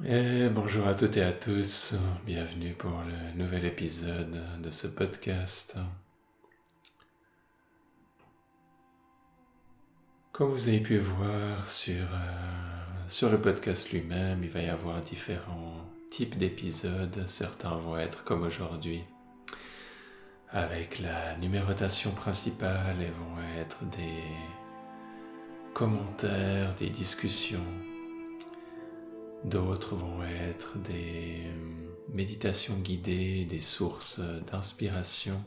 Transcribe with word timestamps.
Bonjour 0.00 0.88
à 0.88 0.94
toutes 0.94 1.16
et 1.18 1.22
à 1.22 1.32
tous, 1.32 1.94
bienvenue 2.26 2.72
pour 2.72 2.90
le 2.90 3.38
nouvel 3.38 3.64
épisode 3.64 4.42
de 4.60 4.70
ce 4.70 4.88
podcast. 4.88 5.76
Comme 10.32 10.50
vous 10.50 10.66
avez 10.66 10.80
pu 10.80 10.98
voir 10.98 11.68
sur, 11.68 11.94
euh, 11.94 13.06
sur 13.06 13.30
le 13.30 13.40
podcast 13.40 13.92
lui-même, 13.92 14.42
il 14.42 14.50
va 14.50 14.62
y 14.62 14.68
avoir 14.68 15.00
différents 15.00 15.84
types 16.10 16.36
d'épisodes. 16.36 17.22
Certains 17.28 17.76
vont 17.76 17.96
être 17.96 18.24
comme 18.24 18.42
aujourd'hui, 18.42 19.04
avec 20.50 20.98
la 20.98 21.36
numérotation 21.36 22.10
principale 22.10 23.00
et 23.00 23.10
vont 23.10 23.60
être 23.60 23.84
des 23.96 24.24
commentaires, 25.72 26.74
des 26.74 26.90
discussions 26.90 27.93
D'autres 29.44 29.94
vont 29.94 30.22
être 30.24 30.78
des 30.78 31.42
euh, 31.44 31.52
méditations 32.08 32.76
guidées, 32.76 33.44
des 33.44 33.60
sources 33.60 34.20
d'inspiration. 34.50 35.42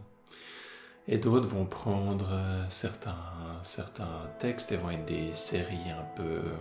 Et 1.08 1.18
d'autres 1.18 1.48
vont 1.48 1.66
prendre 1.66 2.30
euh, 2.32 2.64
certains, 2.70 3.16
certains 3.64 4.30
textes 4.38 4.72
et 4.72 4.78
vont 4.78 4.92
être 4.92 5.06
des 5.06 5.34
séries 5.34 5.90
un 5.90 6.06
peu 6.16 6.24
euh, 6.24 6.56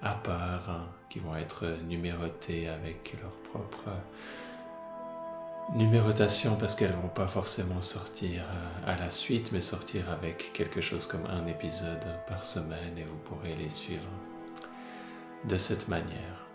à 0.00 0.14
part, 0.14 0.70
hein, 0.70 0.88
qui 1.10 1.18
vont 1.18 1.36
être 1.36 1.66
numérotées 1.86 2.68
avec 2.68 3.14
leur 3.20 3.32
propre 3.52 3.90
numérotation 5.74 6.56
parce 6.56 6.74
qu'elles 6.74 6.92
vont 6.92 7.08
pas 7.08 7.28
forcément 7.28 7.80
sortir 7.80 8.42
à 8.84 8.96
la 8.96 9.10
suite, 9.10 9.52
mais 9.52 9.60
sortir 9.60 10.10
avec 10.10 10.52
quelque 10.52 10.80
chose 10.80 11.06
comme 11.06 11.24
un 11.26 11.46
épisode 11.46 12.04
par 12.26 12.44
semaine 12.44 12.98
et 12.98 13.04
vous 13.04 13.16
pourrez 13.24 13.54
les 13.54 13.70
suivre 13.70 14.08
de 15.48 15.56
cette 15.56 15.88
manière. 15.88 16.46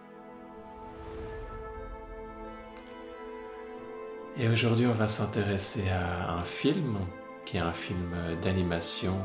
Et 4.40 4.48
aujourd'hui, 4.48 4.86
on 4.86 4.94
va 4.94 5.08
s'intéresser 5.08 5.90
à 5.90 6.32
un 6.34 6.44
film 6.44 7.00
qui 7.46 7.58
est 7.58 7.62
un 7.62 7.74
film 7.74 8.14
d'animation. 8.42 9.20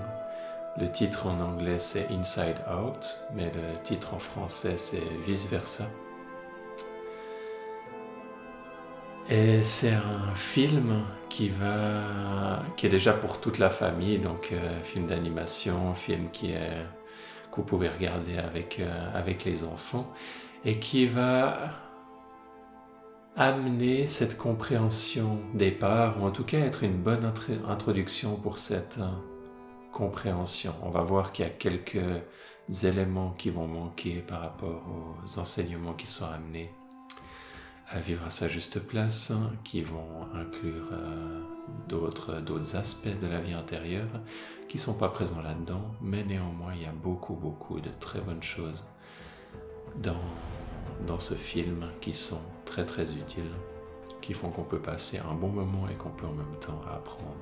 Le 0.78 0.90
titre 0.90 1.26
en 1.26 1.38
anglais 1.40 1.78
c'est 1.78 2.08
Inside 2.10 2.56
Out, 2.70 3.14
mais 3.34 3.52
le 3.52 3.78
titre 3.82 4.14
en 4.14 4.18
français 4.18 4.78
c'est 4.78 5.02
Vice 5.26 5.50
Versa. 5.50 5.84
Et 9.28 9.62
c'est 9.62 9.92
un 9.92 10.34
film 10.34 11.04
qui 11.28 11.48
va, 11.48 12.62
qui 12.76 12.86
est 12.86 12.90
déjà 12.90 13.12
pour 13.12 13.40
toute 13.40 13.58
la 13.58 13.70
famille, 13.70 14.18
donc 14.18 14.50
euh, 14.52 14.82
film 14.82 15.06
d'animation, 15.06 15.94
film 15.94 16.30
qui 16.30 16.52
est 16.52 16.86
que 17.52 17.56
vous 17.56 17.66
pouvez 17.66 17.88
regarder 17.88 18.38
avec, 18.38 18.80
euh, 18.80 19.10
avec 19.14 19.44
les 19.44 19.62
enfants 19.62 20.10
et 20.64 20.78
qui 20.78 21.06
va 21.06 21.70
amener 23.36 24.06
cette 24.06 24.36
compréhension 24.36 25.38
des 25.54 25.70
parts, 25.70 26.20
ou 26.20 26.26
en 26.26 26.30
tout 26.30 26.44
cas 26.44 26.58
être 26.58 26.82
une 26.82 27.00
bonne 27.00 27.30
introduction 27.68 28.36
pour 28.36 28.58
cette 28.58 28.98
euh, 28.98 29.08
compréhension. 29.92 30.74
On 30.82 30.90
va 30.90 31.02
voir 31.02 31.32
qu'il 31.32 31.44
y 31.44 31.48
a 31.48 31.50
quelques 31.50 32.22
éléments 32.82 33.34
qui 33.36 33.50
vont 33.50 33.66
manquer 33.66 34.22
par 34.26 34.40
rapport 34.40 34.82
aux 35.24 35.38
enseignements 35.38 35.94
qui 35.94 36.06
sont 36.06 36.26
amenés 36.26 36.72
à 37.92 38.00
vivre 38.00 38.24
à 38.24 38.30
sa 38.30 38.48
juste 38.48 38.80
place, 38.80 39.32
qui 39.64 39.82
vont 39.82 40.26
inclure 40.34 40.88
euh, 40.92 41.42
d'autres, 41.88 42.76
aspects 42.76 43.20
de 43.20 43.26
la 43.26 43.40
vie 43.40 43.52
intérieure 43.52 44.08
qui 44.68 44.78
sont 44.78 44.94
pas 44.94 45.08
présents 45.08 45.42
là-dedans, 45.42 45.94
mais 46.00 46.24
néanmoins 46.24 46.72
il 46.74 46.82
y 46.82 46.86
a 46.86 46.92
beaucoup 46.92 47.34
beaucoup 47.34 47.80
de 47.80 47.90
très 47.90 48.20
bonnes 48.20 48.42
choses 48.42 48.86
dans, 49.96 50.24
dans 51.06 51.18
ce 51.18 51.34
film 51.34 51.90
qui 52.00 52.14
sont 52.14 52.40
très 52.64 52.86
très 52.86 53.12
utiles, 53.12 53.52
qui 54.22 54.32
font 54.32 54.48
qu'on 54.48 54.64
peut 54.64 54.80
passer 54.80 55.18
un 55.18 55.34
bon 55.34 55.48
moment 55.48 55.86
et 55.88 55.94
qu'on 55.94 56.10
peut 56.10 56.26
en 56.26 56.32
même 56.32 56.58
temps 56.60 56.80
apprendre 56.90 57.36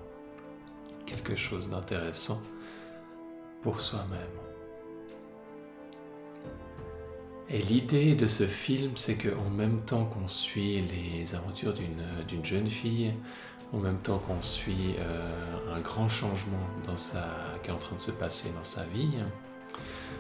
quelque 1.07 1.37
chose 1.37 1.71
d'intéressant 1.71 2.43
pour 3.63 3.81
soi-même. 3.81 4.40
Et 7.53 7.59
l'idée 7.59 8.15
de 8.15 8.27
ce 8.27 8.45
film, 8.45 8.93
c'est 8.95 9.17
qu'en 9.17 9.51
même 9.51 9.81
temps 9.81 10.05
qu'on 10.05 10.29
suit 10.29 10.83
les 10.83 11.35
aventures 11.35 11.75
d'une 11.75 12.45
jeune 12.45 12.69
fille, 12.69 13.13
en 13.73 13.79
même 13.79 13.99
temps 13.99 14.19
qu'on 14.19 14.41
suit 14.41 14.95
euh, 14.99 15.75
un 15.75 15.81
grand 15.81 16.09
changement 16.09 16.59
qui 17.63 17.71
est 17.71 17.73
en 17.73 17.79
train 17.79 17.97
de 17.97 18.01
se 18.01 18.13
passer 18.13 18.53
dans 18.53 18.63
sa 18.63 18.85
vie, 18.85 19.15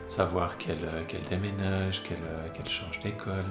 savoir 0.09 0.59
qu'elle 0.59 0.79
déménage, 1.29 2.03
qu'elle 2.03 2.69
change 2.69 2.99
d'école, 3.01 3.45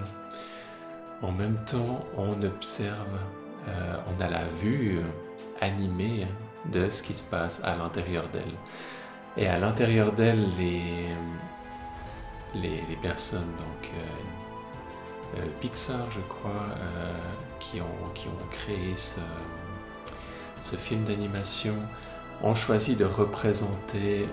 en 1.22 1.32
même 1.32 1.58
temps 1.66 2.06
on 2.18 2.42
observe, 2.44 3.18
euh, 3.70 3.96
on 4.08 4.22
a 4.22 4.30
la 4.30 4.46
vue 4.48 5.00
animée 5.62 6.28
de 6.72 6.90
ce 6.90 7.02
qui 7.02 7.14
se 7.14 7.24
passe 7.24 7.64
à 7.64 7.78
l'intérieur 7.78 8.28
d'elle. 8.30 8.56
Et 9.38 9.48
à 9.48 9.58
l'intérieur 9.58 10.12
d'elle, 10.12 10.50
les, 10.58 10.82
les, 12.56 12.82
personnes, 13.02 13.52
donc 13.58 13.90
euh, 13.94 15.40
euh, 15.40 15.46
Pixar, 15.62 16.10
je 16.12 16.20
crois, 16.22 16.52
euh, 16.52 17.14
qui, 17.60 17.82
ont, 17.82 18.10
qui 18.14 18.28
créé 18.52 18.96
ce, 18.96 20.76
film 20.76 21.04
d'animation, 21.06 21.76
ont 22.42 22.56
choisi 22.56 22.96
de 22.96 23.06
représenter 23.06 24.28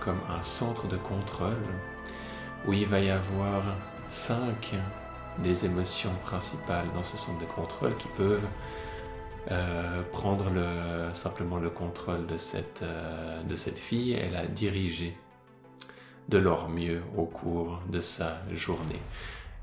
comme 0.00 0.18
un 0.36 0.42
centre 0.42 0.88
de 0.88 0.96
contrôle 0.96 1.52
où 2.66 2.72
il 2.72 2.86
va 2.86 2.98
y 2.98 3.10
avoir 3.10 3.62
cinq 4.08 4.74
des 5.38 5.64
émotions 5.64 6.10
principales 6.24 6.86
dans 6.94 7.04
ce 7.04 7.16
centre 7.16 7.38
de 7.40 7.46
contrôle 7.46 7.96
qui 7.96 8.08
peuvent 8.16 8.48
prendre 10.12 10.50
le, 10.50 11.12
simplement 11.12 11.58
le 11.58 11.70
contrôle 11.70 12.26
de 12.26 12.36
cette, 12.36 12.82
de 13.48 13.56
cette 13.56 13.78
fille 13.78 14.12
et 14.12 14.28
la 14.28 14.46
diriger 14.46 15.16
de 16.30 16.38
leur 16.38 16.68
mieux 16.68 17.02
au 17.16 17.26
cours 17.26 17.82
de 17.88 18.00
sa 18.00 18.40
journée. 18.52 19.02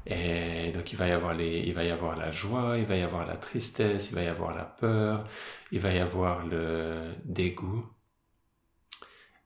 Et 0.05 0.71
donc 0.71 0.91
il 0.91 0.97
va 0.97 1.07
y 1.07 1.11
avoir 1.11 1.33
la 1.35 2.31
joie, 2.31 2.77
il 2.77 2.85
va 2.85 2.95
y 2.95 3.01
avoir 3.01 3.25
la 3.25 3.35
tristesse, 3.35 4.11
il 4.11 4.15
va 4.15 4.23
y 4.23 4.27
avoir 4.27 4.55
la 4.55 4.65
peur, 4.65 5.27
il 5.71 5.79
va 5.79 5.91
y 5.91 5.99
avoir 5.99 6.45
le 6.45 7.13
dégoût. 7.25 7.85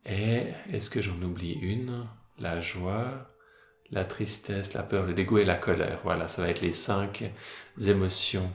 Et 0.05 0.47
est-ce 0.71 0.89
que 0.89 1.01
j'en 1.01 1.21
oublie 1.21 1.53
une? 1.53 2.07
La 2.37 2.59
joie, 2.59 3.31
la 3.91 4.05
tristesse, 4.05 4.73
la 4.73 4.83
peur, 4.83 5.05
le 5.05 5.13
dégoût 5.13 5.39
et 5.39 5.45
la 5.45 5.55
colère. 5.55 5.99
Voilà, 6.03 6.27
ça 6.27 6.41
va 6.41 6.49
être 6.49 6.61
les 6.61 6.71
cinq 6.71 7.31
émotions 7.85 8.51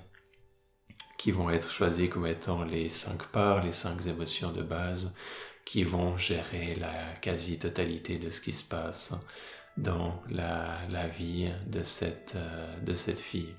qui 1.19 1.31
vont 1.33 1.51
être 1.51 1.71
choisies 1.71 2.09
comme 2.09 2.27
étant 2.27 2.63
les 2.65 2.89
cinq 2.89 3.23
parts, 3.29 3.63
les 3.63 3.73
cinq 3.73 4.07
émotions 4.07 4.53
de 4.53 4.63
base 4.63 5.15
qui 5.67 5.83
vont 5.83 6.17
gérer 6.17 6.75
la 6.77 7.13
quasi-totalité 7.21 8.19
de 8.19 8.31
ce 8.31 8.41
qui 8.41 8.55
se 8.55 8.65
passe 8.65 9.15
dans 9.77 10.23
la, 10.31 11.07
vie 11.09 11.51
de 11.67 11.83
cette, 11.83 12.35
euh, 12.37 12.81
de 12.81 12.95
cette 12.95 13.19
fille. 13.19 13.55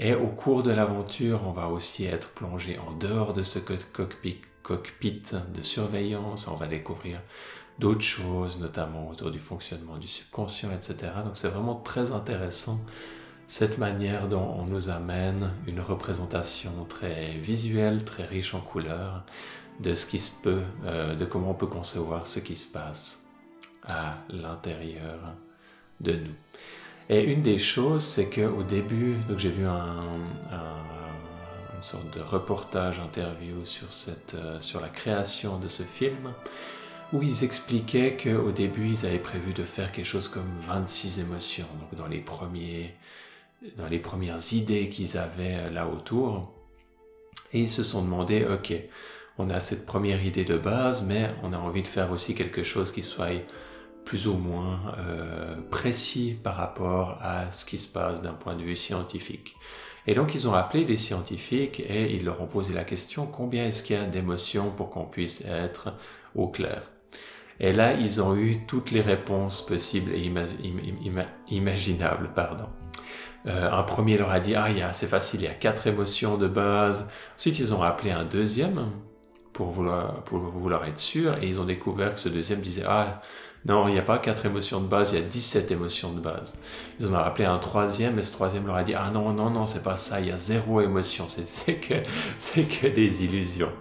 Et 0.00 0.14
au 0.14 0.28
cours 0.28 0.62
de 0.62 0.72
l'aventure, 0.72 1.42
on 1.46 1.52
va 1.52 1.68
aussi 1.68 2.06
être 2.06 2.30
plongé 2.30 2.78
en 2.78 2.92
dehors 2.92 3.34
de 3.34 3.42
ce 3.42 3.58
cockpit, 3.58 4.40
cockpit 4.62 5.22
de 5.54 5.62
surveillance. 5.62 6.48
On 6.48 6.56
va 6.56 6.66
découvrir 6.66 7.20
d'autres 7.78 8.00
choses, 8.00 8.58
notamment 8.58 9.08
autour 9.08 9.30
du 9.30 9.38
fonctionnement 9.38 9.98
du 9.98 10.08
subconscient, 10.08 10.72
etc. 10.72 10.96
Donc 11.24 11.36
c'est 11.36 11.48
vraiment 11.48 11.76
très 11.76 12.12
intéressant 12.12 12.80
cette 13.46 13.78
manière 13.78 14.28
dont 14.28 14.54
on 14.58 14.64
nous 14.64 14.90
amène 14.90 15.50
une 15.66 15.80
représentation 15.80 16.84
très 16.88 17.32
visuelle, 17.32 18.04
très 18.04 18.24
riche 18.24 18.54
en 18.54 18.60
couleurs, 18.60 19.24
de 19.80 19.94
ce 19.94 20.06
qui 20.06 20.18
se 20.18 20.30
peut, 20.42 20.62
euh, 20.84 21.14
de 21.14 21.24
comment 21.24 21.50
on 21.50 21.54
peut 21.54 21.66
concevoir 21.66 22.26
ce 22.26 22.38
qui 22.38 22.56
se 22.56 22.70
passe 22.70 23.28
à 23.84 24.18
l'intérieur 24.28 25.34
de 26.00 26.12
nous. 26.12 26.34
Et 27.08 27.24
une 27.24 27.42
des 27.42 27.58
choses, 27.58 28.04
c'est 28.04 28.30
qu'au 28.30 28.62
début, 28.62 29.16
donc 29.28 29.38
j'ai 29.38 29.50
vu 29.50 29.66
un, 29.66 30.04
une 31.80 31.82
sorte 31.82 32.14
de 32.14 32.20
reportage 32.20 33.00
interview 33.00 33.64
sur, 33.64 33.90
cette, 33.90 34.34
euh, 34.34 34.60
sur 34.60 34.82
la 34.82 34.90
création 34.90 35.58
de 35.58 35.66
ce 35.66 35.82
film, 35.82 36.34
où 37.14 37.22
ils 37.22 37.42
expliquaient 37.42 38.18
qu'au 38.18 38.52
début, 38.52 38.86
ils 38.86 39.06
avaient 39.06 39.18
prévu 39.18 39.54
de 39.54 39.64
faire 39.64 39.90
quelque 39.90 40.04
chose 40.04 40.28
comme 40.28 40.50
26 40.60 41.20
émotions, 41.20 41.66
donc 41.80 41.94
dans 41.94 42.06
les, 42.06 42.20
premiers, 42.20 42.94
dans 43.78 43.88
les 43.88 43.98
premières 43.98 44.52
idées 44.52 44.90
qu'ils 44.90 45.16
avaient 45.16 45.56
euh, 45.56 45.70
là 45.70 45.88
autour. 45.88 46.52
Et 47.54 47.60
ils 47.60 47.68
se 47.68 47.82
sont 47.82 48.02
demandé, 48.02 48.44
ok, 48.44 48.74
on 49.40 49.48
a 49.50 49.58
cette 49.58 49.86
première 49.86 50.24
idée 50.24 50.44
de 50.44 50.58
base, 50.58 51.06
mais 51.06 51.30
on 51.42 51.52
a 51.52 51.58
envie 51.58 51.82
de 51.82 51.88
faire 51.88 52.12
aussi 52.12 52.34
quelque 52.34 52.62
chose 52.62 52.92
qui 52.92 53.02
soit 53.02 53.42
plus 54.04 54.26
ou 54.26 54.34
moins 54.34 54.80
euh, 54.98 55.56
précis 55.70 56.36
par 56.42 56.56
rapport 56.56 57.18
à 57.22 57.50
ce 57.50 57.64
qui 57.64 57.78
se 57.78 57.90
passe 57.90 58.22
d'un 58.22 58.32
point 58.32 58.54
de 58.54 58.62
vue 58.62 58.76
scientifique. 58.76 59.56
Et 60.06 60.14
donc 60.14 60.34
ils 60.34 60.46
ont 60.48 60.54
appelé 60.54 60.84
des 60.84 60.96
scientifiques 60.96 61.80
et 61.80 62.14
ils 62.14 62.24
leur 62.24 62.40
ont 62.42 62.46
posé 62.46 62.72
la 62.72 62.84
question 62.84 63.26
combien 63.26 63.66
est-ce 63.66 63.82
qu'il 63.82 63.96
y 63.96 63.98
a 63.98 64.04
d'émotions 64.04 64.70
pour 64.70 64.90
qu'on 64.90 65.04
puisse 65.04 65.44
être 65.46 65.94
au 66.34 66.48
clair? 66.48 66.82
Et 67.60 67.72
là, 67.72 67.92
ils 67.92 68.22
ont 68.22 68.34
eu 68.36 68.64
toutes 68.66 68.90
les 68.90 69.02
réponses 69.02 69.64
possibles 69.64 70.12
et 70.14 70.32
imaginables. 71.50 72.30
Pardon. 72.34 72.68
Euh, 73.46 73.70
un 73.70 73.82
premier 73.82 74.16
leur 74.16 74.30
a 74.30 74.40
dit, 74.40 74.54
ah, 74.54 74.92
c'est 74.94 75.06
facile, 75.06 75.40
il 75.40 75.44
y 75.44 75.46
a 75.46 75.54
quatre 75.54 75.86
émotions 75.86 76.38
de 76.38 76.48
base. 76.48 77.10
Ensuite, 77.36 77.58
ils 77.58 77.74
ont 77.74 77.82
appelé 77.82 78.12
un 78.12 78.24
deuxième 78.24 78.90
pour 79.52 79.70
vouloir, 79.70 80.22
pour 80.24 80.38
vouloir 80.38 80.84
être 80.84 80.98
sûr, 80.98 81.36
et 81.42 81.48
ils 81.48 81.60
ont 81.60 81.64
découvert 81.64 82.14
que 82.14 82.20
ce 82.20 82.28
deuxième 82.28 82.60
disait, 82.60 82.84
ah, 82.86 83.20
non, 83.66 83.88
il 83.88 83.92
n'y 83.92 83.98
a 83.98 84.02
pas 84.02 84.18
quatre 84.18 84.46
émotions 84.46 84.80
de 84.80 84.86
base, 84.86 85.12
il 85.12 85.18
y 85.18 85.22
a 85.22 85.24
17 85.26 85.70
émotions 85.70 86.12
de 86.12 86.20
base. 86.20 86.62
Ils 86.98 87.06
en 87.06 87.12
ont 87.12 87.18
appelé 87.18 87.44
un 87.44 87.58
troisième, 87.58 88.18
et 88.18 88.22
ce 88.22 88.32
troisième 88.32 88.66
leur 88.66 88.76
a 88.76 88.82
dit, 88.82 88.94
ah 88.94 89.10
non, 89.12 89.32
non, 89.32 89.50
non, 89.50 89.66
c'est 89.66 89.82
pas 89.82 89.96
ça, 89.96 90.20
il 90.20 90.28
y 90.28 90.32
a 90.32 90.36
zéro 90.36 90.80
émotion, 90.80 91.26
c'est 91.28 91.74
que, 91.80 91.94
c'est 92.38 92.64
que 92.64 92.86
des 92.86 93.24
illusions. 93.24 93.72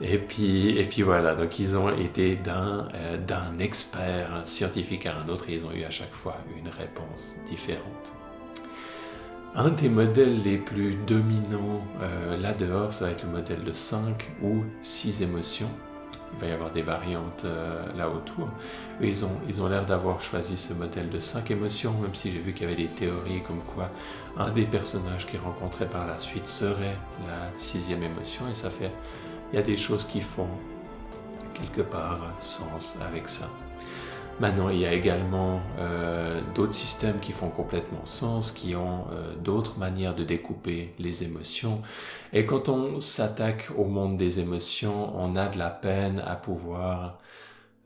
Et 0.00 0.18
puis, 0.18 0.78
et 0.78 0.84
puis 0.84 1.02
voilà, 1.02 1.34
donc 1.34 1.58
ils 1.58 1.76
ont 1.76 1.90
été 1.90 2.36
d'un, 2.36 2.88
euh, 2.94 3.18
d'un 3.18 3.58
expert 3.58 4.42
scientifique 4.44 5.06
à 5.06 5.16
un 5.16 5.28
autre, 5.28 5.48
et 5.48 5.54
ils 5.54 5.66
ont 5.66 5.72
eu 5.72 5.82
à 5.82 5.90
chaque 5.90 6.14
fois 6.14 6.36
une 6.56 6.68
réponse 6.68 7.38
différente. 7.48 8.17
Un 9.58 9.70
des 9.70 9.88
modèles 9.88 10.40
les 10.44 10.56
plus 10.56 10.94
dominants 11.08 11.82
euh, 12.00 12.36
là 12.36 12.54
dehors, 12.54 12.92
ça 12.92 13.06
va 13.06 13.10
être 13.10 13.24
le 13.24 13.30
modèle 13.30 13.64
de 13.64 13.72
5 13.72 14.30
ou 14.40 14.62
6 14.82 15.22
émotions. 15.22 15.68
Il 16.32 16.40
va 16.40 16.46
y 16.46 16.52
avoir 16.52 16.70
des 16.70 16.82
variantes 16.82 17.42
euh, 17.44 17.84
là 17.96 18.08
autour. 18.08 18.48
ils 19.00 19.24
ont 19.24 19.32
ils 19.48 19.60
ont 19.60 19.66
l'air 19.66 19.84
d'avoir 19.84 20.20
choisi 20.20 20.56
ce 20.56 20.74
modèle 20.74 21.10
de 21.10 21.18
5 21.18 21.50
émotions, 21.50 21.92
même 21.94 22.14
si 22.14 22.30
j'ai 22.30 22.38
vu 22.38 22.52
qu'il 22.52 22.68
y 22.68 22.72
avait 22.72 22.80
des 22.80 22.88
théories 22.88 23.42
comme 23.48 23.62
quoi 23.74 23.90
un 24.36 24.50
des 24.50 24.64
personnages 24.64 25.26
qu'ils 25.26 25.40
rencontraient 25.40 25.90
par 25.90 26.06
la 26.06 26.20
suite 26.20 26.46
serait 26.46 26.96
la 27.26 27.50
sixième 27.56 28.04
émotion. 28.04 28.44
Et 28.48 28.54
ça 28.54 28.70
fait, 28.70 28.92
il 29.52 29.56
y 29.56 29.58
a 29.58 29.62
des 29.62 29.76
choses 29.76 30.04
qui 30.04 30.20
font 30.20 30.50
quelque 31.52 31.82
part 31.82 32.20
sens 32.38 32.96
avec 33.04 33.28
ça. 33.28 33.48
Maintenant, 34.40 34.68
il 34.68 34.78
y 34.78 34.86
a 34.86 34.92
également 34.92 35.60
euh, 35.80 36.40
d'autres 36.54 36.72
systèmes 36.72 37.18
qui 37.18 37.32
font 37.32 37.50
complètement 37.50 38.06
sens, 38.06 38.52
qui 38.52 38.76
ont 38.76 39.06
euh, 39.10 39.34
d'autres 39.34 39.78
manières 39.78 40.14
de 40.14 40.22
découper 40.22 40.94
les 41.00 41.24
émotions. 41.24 41.82
Et 42.32 42.46
quand 42.46 42.68
on 42.68 43.00
s'attaque 43.00 43.68
au 43.76 43.84
monde 43.84 44.16
des 44.16 44.38
émotions, 44.38 45.12
on 45.16 45.34
a 45.34 45.48
de 45.48 45.58
la 45.58 45.70
peine 45.70 46.22
à 46.24 46.36
pouvoir, 46.36 47.18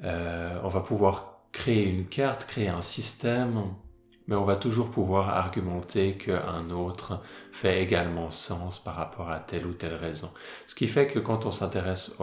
euh, 0.05 0.59
on 0.63 0.69
va 0.69 0.81
pouvoir 0.81 1.39
créer 1.53 1.89
une 1.89 2.05
carte, 2.05 2.45
créer 2.45 2.69
un 2.69 2.83
système, 2.83 3.63
mais 4.27 4.37
on 4.37 4.45
va 4.45 4.57
toujours 4.57 4.91
pouvoir 4.91 5.31
argumenter 5.31 6.19
qu'un 6.19 6.69
autre 6.69 7.23
fait 7.51 7.83
également 7.83 8.31
sens 8.31 8.79
par 8.79 8.97
rapport 8.97 9.31
à 9.31 9.39
telle 9.39 9.67
ou 9.67 9.73
telle 9.73 9.95
raison. 9.95 10.31
Ce 10.67 10.75
qui 10.75 10.87
fait 10.87 11.07
que 11.07 11.19
quand 11.19 11.47
on 11.47 11.51
s'intéresse 11.51 12.15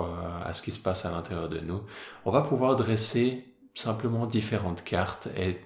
à 0.45 0.53
ce 0.53 0.61
qui 0.61 0.71
se 0.71 0.79
passe 0.79 1.05
à 1.05 1.11
l'intérieur 1.11 1.49
de 1.49 1.59
nous, 1.59 1.81
on 2.25 2.31
va 2.31 2.41
pouvoir 2.41 2.75
dresser 2.75 3.48
simplement 3.79 4.25
différentes 4.25 4.83
cartes 4.83 5.29
et, 5.37 5.57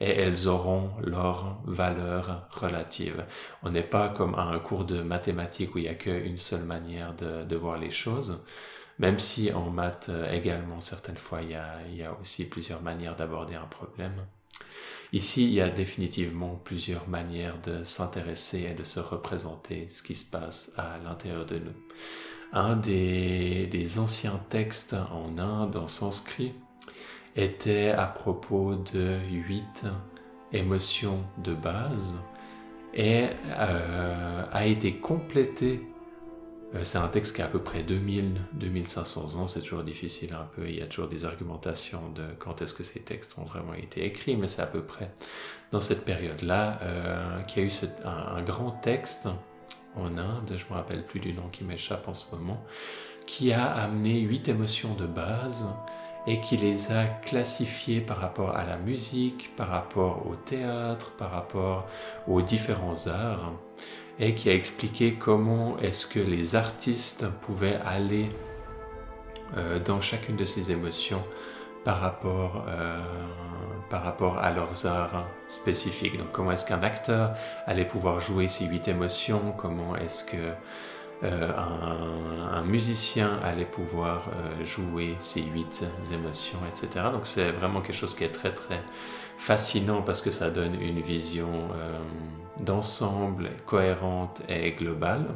et 0.00 0.10
elles 0.10 0.46
auront 0.46 0.90
leur 1.02 1.60
valeur 1.64 2.48
relative. 2.50 3.24
On 3.62 3.70
n'est 3.70 3.82
pas 3.82 4.08
comme 4.08 4.34
à 4.34 4.42
un 4.42 4.58
cours 4.58 4.84
de 4.84 5.02
mathématiques 5.02 5.74
où 5.74 5.78
il 5.78 5.82
n'y 5.82 5.88
a 5.88 5.94
qu'une 5.94 6.38
seule 6.38 6.64
manière 6.64 7.14
de, 7.16 7.44
de, 7.44 7.56
voir 7.56 7.78
les 7.78 7.90
choses, 7.90 8.42
même 8.98 9.18
si 9.18 9.52
en 9.52 9.70
maths 9.70 10.08
euh, 10.10 10.32
également, 10.32 10.80
certaines 10.80 11.16
fois, 11.16 11.42
il 11.42 11.50
y 11.50 11.54
a, 11.54 11.78
il 11.88 11.96
y 11.96 12.04
a 12.04 12.16
aussi 12.20 12.48
plusieurs 12.48 12.82
manières 12.82 13.16
d'aborder 13.16 13.56
un 13.56 13.66
problème. 13.66 14.26
Ici, 15.12 15.44
il 15.44 15.52
y 15.52 15.60
a 15.60 15.68
définitivement 15.68 16.60
plusieurs 16.64 17.08
manières 17.08 17.60
de 17.62 17.82
s'intéresser 17.82 18.68
et 18.70 18.74
de 18.74 18.84
se 18.84 19.00
représenter 19.00 19.88
ce 19.90 20.02
qui 20.02 20.14
se 20.14 20.28
passe 20.28 20.72
à 20.76 20.98
l'intérieur 20.98 21.46
de 21.46 21.58
nous. 21.58 21.74
Un 22.52 22.76
des, 22.76 23.66
des 23.66 23.98
anciens 23.98 24.40
textes 24.50 24.94
en 25.12 25.38
Inde, 25.38 25.76
en 25.76 25.88
sanskrit, 25.88 26.54
était 27.36 27.90
à 27.90 28.06
propos 28.06 28.74
de 28.74 29.18
huit 29.30 29.84
émotions 30.52 31.24
de 31.38 31.52
base 31.52 32.16
et 32.94 33.28
euh, 33.48 34.44
a 34.50 34.66
été 34.66 34.96
complété. 34.96 35.86
Euh, 36.74 36.82
c'est 36.82 36.98
un 36.98 37.08
texte 37.08 37.36
qui 37.36 37.42
a 37.42 37.44
à 37.44 37.48
peu 37.48 37.60
près 37.60 37.82
2000-2500 37.82 39.36
ans, 39.36 39.46
c'est 39.46 39.60
toujours 39.60 39.84
difficile 39.84 40.34
un 40.34 40.46
peu, 40.56 40.68
il 40.68 40.76
y 40.76 40.82
a 40.82 40.86
toujours 40.86 41.08
des 41.08 41.24
argumentations 41.24 42.10
de 42.10 42.24
quand 42.38 42.62
est-ce 42.62 42.74
que 42.74 42.82
ces 42.82 43.00
textes 43.00 43.36
ont 43.38 43.44
vraiment 43.44 43.74
été 43.74 44.04
écrits, 44.04 44.36
mais 44.36 44.48
c'est 44.48 44.62
à 44.62 44.66
peu 44.66 44.82
près 44.82 45.12
dans 45.70 45.80
cette 45.80 46.04
période-là 46.04 46.78
euh, 46.82 47.42
qu'il 47.42 47.62
y 47.62 47.66
a 47.66 47.68
eu 47.68 47.72
un, 48.04 48.42
grand 48.42 48.70
texte 48.70 49.28
en 49.94 50.18
Inde, 50.18 50.54
je 50.56 50.64
me 50.64 50.76
rappelle 50.76 51.06
plus 51.06 51.20
du 51.20 51.32
nom 51.32 51.48
qui 51.52 51.64
m'échappe 51.64 52.08
en 52.08 52.14
ce 52.14 52.34
moment, 52.34 52.64
qui 53.26 53.52
a 53.52 53.64
amené 53.64 54.20
huit 54.20 54.48
émotions 54.48 54.94
de 54.94 55.06
base 55.06 55.66
et 56.26 56.40
qui 56.40 56.56
les 56.56 56.92
a 56.92 57.06
classifiés 57.06 58.00
par 58.00 58.18
rapport 58.18 58.56
à 58.56 58.64
la 58.64 58.76
musique, 58.76 59.54
par 59.56 59.68
rapport 59.68 60.26
au 60.26 60.34
théâtre, 60.34 61.12
par 61.12 61.30
rapport 61.30 61.86
aux 62.26 62.42
différents 62.42 63.06
arts, 63.06 63.52
et 64.18 64.34
qui 64.34 64.48
a 64.50 64.54
expliqué 64.54 65.14
comment 65.14 65.78
est-ce 65.78 66.06
que 66.06 66.20
les 66.20 66.56
artistes 66.56 67.28
pouvaient 67.42 67.78
aller 67.84 68.30
euh, 69.56 69.78
dans 69.78 70.00
chacune 70.00 70.36
de 70.36 70.44
ces 70.44 70.72
émotions 70.72 71.22
par 71.84 72.00
rapport, 72.00 72.64
euh, 72.68 72.98
par 73.88 74.02
rapport 74.02 74.38
à 74.38 74.50
leurs 74.50 74.86
arts 74.86 75.28
spécifiques. 75.46 76.18
Donc 76.18 76.32
comment 76.32 76.50
est-ce 76.50 76.64
qu'un 76.64 76.82
acteur 76.82 77.34
allait 77.66 77.84
pouvoir 77.84 78.18
jouer 78.18 78.48
ces 78.48 78.64
huit 78.64 78.88
émotions, 78.88 79.54
comment 79.56 79.94
est-ce 79.94 80.24
que 80.24 80.52
euh, 81.22 81.50
un, 81.56 82.62
musicien 82.62 83.38
allait 83.42 83.64
pouvoir 83.64 84.28
euh, 84.28 84.64
jouer 84.64 85.16
ces 85.20 85.40
huit 85.40 85.84
émotions, 86.12 86.58
etc. 86.68 87.06
Donc 87.12 87.26
c'est 87.26 87.52
vraiment 87.52 87.80
quelque 87.80 87.96
chose 87.96 88.14
qui 88.14 88.24
est 88.24 88.32
très 88.32 88.52
très 88.52 88.82
fascinant 89.38 90.02
parce 90.02 90.20
que 90.20 90.30
ça 90.30 90.50
donne 90.50 90.74
une 90.74 91.00
vision 91.00 91.48
euh, 91.48 91.98
d'ensemble 92.62 93.50
cohérente 93.64 94.42
et 94.48 94.72
globale. 94.72 95.26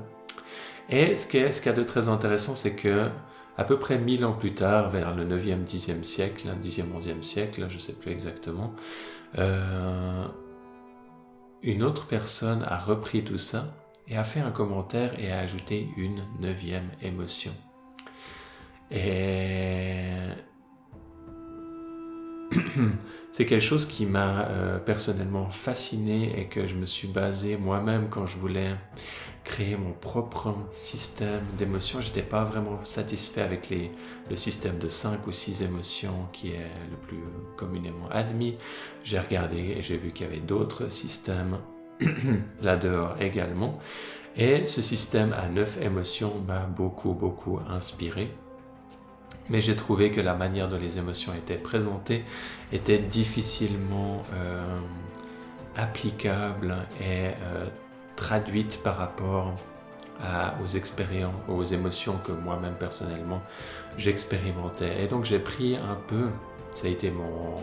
Et 0.90 1.16
ce 1.16 1.26
qui 1.26 1.38
est, 1.38 1.52
ce 1.52 1.70
de 1.70 1.82
très 1.82 2.08
intéressant, 2.08 2.54
c'est 2.54 2.74
que 2.74 3.08
à 3.56 3.64
peu 3.64 3.78
près 3.78 3.96
1000 3.96 4.24
ans 4.24 4.32
plus 4.32 4.54
tard, 4.54 4.90
vers 4.90 5.14
le 5.14 5.24
9e, 5.24 5.64
10e 5.64 6.04
siècle, 6.04 6.48
10e, 6.62 6.84
11e 6.98 7.22
siècle, 7.22 7.66
je 7.68 7.74
ne 7.74 7.78
sais 7.78 7.94
plus 7.94 8.10
exactement, 8.10 8.74
une 11.62 11.82
autre 11.82 12.06
personne 12.06 12.64
a 12.66 12.78
repris 12.78 13.22
tout 13.22 13.38
ça 13.38 13.66
et 14.10 14.16
a 14.16 14.24
fait 14.24 14.40
un 14.40 14.50
commentaire 14.50 15.18
et 15.18 15.30
a 15.30 15.38
ajouté 15.38 15.88
une 15.96 16.24
neuvième 16.40 16.90
émotion. 17.00 17.52
Et 18.90 20.10
c'est 23.30 23.46
quelque 23.46 23.62
chose 23.62 23.86
qui 23.86 24.06
m'a 24.06 24.48
euh, 24.48 24.78
personnellement 24.80 25.48
fasciné 25.50 26.40
et 26.40 26.46
que 26.46 26.66
je 26.66 26.74
me 26.74 26.86
suis 26.86 27.06
basé 27.06 27.56
moi-même 27.56 28.08
quand 28.10 28.26
je 28.26 28.36
voulais 28.36 28.74
créer 29.44 29.76
mon 29.76 29.92
propre 29.92 30.54
système 30.72 31.44
d'émotions. 31.56 32.00
J'étais 32.00 32.22
pas 32.22 32.42
vraiment 32.42 32.82
satisfait 32.82 33.42
avec 33.42 33.70
les, 33.70 33.92
le 34.28 34.34
système 34.34 34.78
de 34.78 34.88
5 34.88 35.24
ou 35.28 35.32
6 35.32 35.62
émotions 35.62 36.26
qui 36.32 36.48
est 36.48 36.70
le 36.90 36.96
plus 36.96 37.22
communément 37.56 38.08
admis. 38.10 38.58
J'ai 39.04 39.20
regardé 39.20 39.76
et 39.76 39.82
j'ai 39.82 39.96
vu 39.96 40.10
qu'il 40.10 40.26
y 40.26 40.28
avait 40.28 40.40
d'autres 40.40 40.90
systèmes 40.90 41.58
là 42.62 42.76
dehors 42.76 43.16
également. 43.20 43.78
Et 44.36 44.66
ce 44.66 44.80
système 44.80 45.32
à 45.32 45.48
neuf 45.48 45.80
émotions 45.82 46.34
m'a 46.46 46.60
beaucoup, 46.60 47.12
beaucoup 47.12 47.58
inspiré. 47.68 48.30
Mais 49.48 49.60
j'ai 49.60 49.74
trouvé 49.74 50.12
que 50.12 50.20
la 50.20 50.34
manière 50.34 50.68
dont 50.68 50.78
les 50.78 50.98
émotions 50.98 51.34
étaient 51.34 51.58
présentées 51.58 52.24
était 52.72 52.98
difficilement 52.98 54.22
euh, 54.34 54.78
applicable 55.76 56.76
et 57.00 57.28
euh, 57.28 57.66
traduite 58.16 58.80
par 58.82 58.96
rapport 58.96 59.54
aux 60.62 60.66
expériences, 60.66 61.32
aux 61.48 61.64
émotions 61.64 62.18
que 62.22 62.32
moi-même 62.32 62.74
personnellement 62.74 63.40
j'expérimentais. 63.96 65.02
Et 65.02 65.08
donc 65.08 65.24
j'ai 65.24 65.38
pris 65.38 65.76
un 65.76 65.96
peu, 66.08 66.28
ça 66.74 66.88
a 66.88 66.90
été 66.90 67.10
mon 67.10 67.56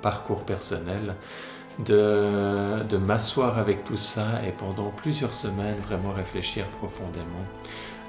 parcours 0.00 0.44
personnel, 0.44 1.16
de, 1.78 2.96
m'asseoir 2.96 3.58
avec 3.58 3.84
tout 3.84 3.96
ça 3.96 4.42
et 4.46 4.52
pendant 4.52 4.90
plusieurs 4.90 5.34
semaines 5.34 5.78
vraiment 5.86 6.12
réfléchir 6.12 6.64
profondément 6.78 7.44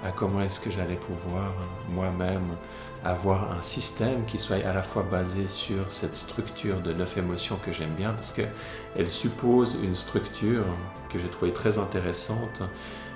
à 0.06 0.12
comment 0.12 0.42
est-ce 0.42 0.60
que 0.60 0.70
j'allais 0.70 0.96
pouvoir 0.96 1.52
moi-même 1.90 2.56
avoir 3.04 3.52
un 3.52 3.62
système 3.62 4.26
qui 4.26 4.38
soit 4.38 4.58
à 4.66 4.74
la 4.74 4.84
fois 4.84 5.04
basé 5.10 5.48
sur 5.48 5.92
cette 5.92 6.16
structure 6.16 6.80
de 6.82 6.94
neuf 6.94 7.18
émotions 7.18 7.58
que 7.64 7.72
j'aime 7.72 7.94
bien 7.96 8.12
parce 8.12 8.32
qu'elle 8.32 9.10
suppose 9.10 9.78
une 9.84 9.94
structure 9.94 10.66
que 11.12 11.20
j'ai 11.20 11.28
trouvée 11.28 11.54
très 11.54 11.78
intéressante 11.78 12.64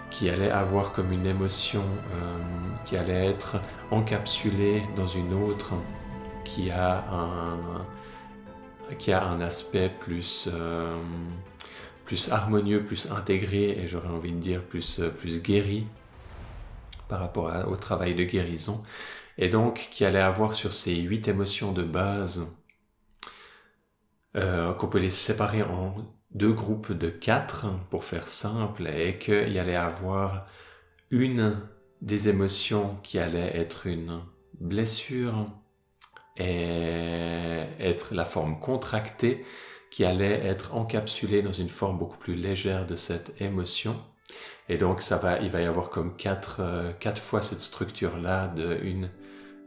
qui 0.10 0.30
allait 0.30 0.52
avoir 0.52 0.92
comme 0.92 1.12
une 1.12 1.26
émotion 1.26 1.82
euh, 1.82 2.38
qui 2.86 2.98
allait 2.98 3.28
être 3.28 3.58
encapsulée 3.92 4.84
dans 4.96 5.08
une 5.08 5.34
autre 5.34 5.74
qui 6.44 6.70
a 6.70 7.06
un, 7.12 7.58
qui 8.98 9.12
a 9.12 9.24
un 9.24 9.42
aspect 9.42 9.92
plus, 10.00 10.50
euh, 10.52 10.96
plus 12.06 12.32
harmonieux, 12.32 12.84
plus 12.84 13.12
intégré 13.12 13.70
et 13.72 13.88
j'aurais 13.88 14.10
envie 14.10 14.32
de 14.32 14.40
dire 14.40 14.64
plus, 14.64 15.00
euh, 15.00 15.10
plus 15.10 15.42
guéri 15.42 15.88
par 17.08 17.20
rapport 17.20 17.52
au 17.68 17.76
travail 17.76 18.16
de 18.16 18.24
guérison. 18.24 18.84
et 19.38 19.50
donc 19.50 19.90
qui 19.92 20.06
allait 20.06 20.20
avoir 20.20 20.54
sur 20.54 20.74
ces 20.74 20.96
huit 20.96 21.28
émotions 21.28 21.72
de 21.74 21.84
base, 21.84 22.48
euh, 24.38 24.74
qu'on 24.74 24.88
peut 24.88 25.00
les 25.00 25.10
séparer 25.10 25.64
en 25.64 25.96
deux 26.34 26.54
groupes 26.54 26.94
de 26.94 27.10
quatre 27.10 27.68
pour 27.90 28.06
faire 28.06 28.28
simple, 28.28 28.88
et 28.88 29.18
qu'il 29.18 29.52
y 29.52 29.60
allait 29.60 29.76
avoir 29.76 30.46
une 31.10 31.60
des 32.02 32.30
émotions 32.30 32.98
qui 33.04 33.20
allait 33.20 33.58
être 33.58 33.88
une 33.88 34.22
blessure 34.60 35.50
et 36.38 37.64
être 37.80 38.14
la 38.14 38.26
forme 38.26 38.60
contractée 38.60 39.46
qui 39.90 40.06
allait 40.06 40.46
être 40.46 40.74
encapsulée 40.74 41.42
dans 41.42 41.52
une 41.52 41.70
forme 41.70 41.98
beaucoup 41.98 42.18
plus 42.18 42.36
légère 42.36 42.86
de 42.86 42.96
cette 42.96 43.40
émotion. 43.42 43.96
Et 44.70 44.78
donc 44.78 45.02
ça 45.02 45.18
va, 45.18 45.40
il 45.40 45.50
va 45.50 45.62
y 45.62 45.66
avoir 45.66 45.90
comme 45.90 46.16
quatre, 46.16 46.62
euh, 46.62 46.94
quatre 46.94 47.22
fois 47.22 47.42
cette 47.42 47.60
structure-là 47.60 48.48
de 48.48 48.80
une 48.84 49.10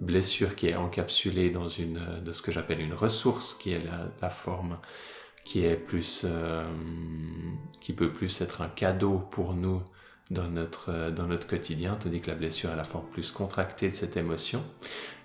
blessure 0.00 0.56
qui 0.56 0.68
est 0.68 0.76
encapsulée 0.76 1.50
dans 1.50 1.68
une, 1.68 2.22
de 2.24 2.32
ce 2.32 2.40
que 2.40 2.50
j'appelle 2.50 2.80
une 2.80 2.94
ressource, 2.94 3.54
qui 3.54 3.72
est 3.72 3.84
la, 3.84 4.08
la 4.22 4.30
forme 4.30 4.76
qui 5.44 5.64
est 5.64 5.76
plus, 5.76 6.24
euh, 6.24 6.66
qui 7.80 7.92
peut 7.92 8.10
plus 8.10 8.40
être 8.40 8.62
un 8.62 8.68
cadeau 8.68 9.18
pour 9.30 9.54
nous 9.54 9.82
dans 10.30 10.48
notre, 10.48 10.90
euh, 10.90 11.10
dans 11.10 11.26
notre 11.26 11.46
quotidien, 11.46 11.96
tandis 12.00 12.20
que 12.20 12.30
la 12.30 12.36
blessure 12.36 12.70
est 12.70 12.76
la 12.76 12.84
forme 12.84 13.06
plus 13.10 13.30
contractée 13.30 13.88
de 13.88 13.94
cette 13.94 14.16
émotion. 14.16 14.64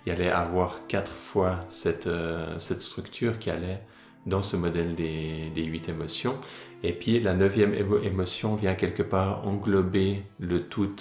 Il 0.06 0.12
allait 0.12 0.30
avoir 0.30 0.86
quatre 0.86 1.12
fois 1.12 1.64
cette, 1.68 2.06
euh, 2.06 2.58
cette 2.58 2.80
structure 2.80 3.38
qui 3.38 3.50
allait 3.50 3.80
dans 4.26 4.42
ce 4.42 4.56
modèle 4.56 4.94
des, 4.94 5.50
des 5.54 5.64
huit 5.64 5.88
émotions. 5.88 6.36
Et 6.82 6.92
puis 6.92 7.20
la 7.20 7.34
neuvième 7.34 7.74
émotion 8.02 8.54
vient 8.54 8.74
quelque 8.74 9.02
part 9.02 9.46
englober 9.46 10.22
le 10.38 10.62
tout 10.62 10.96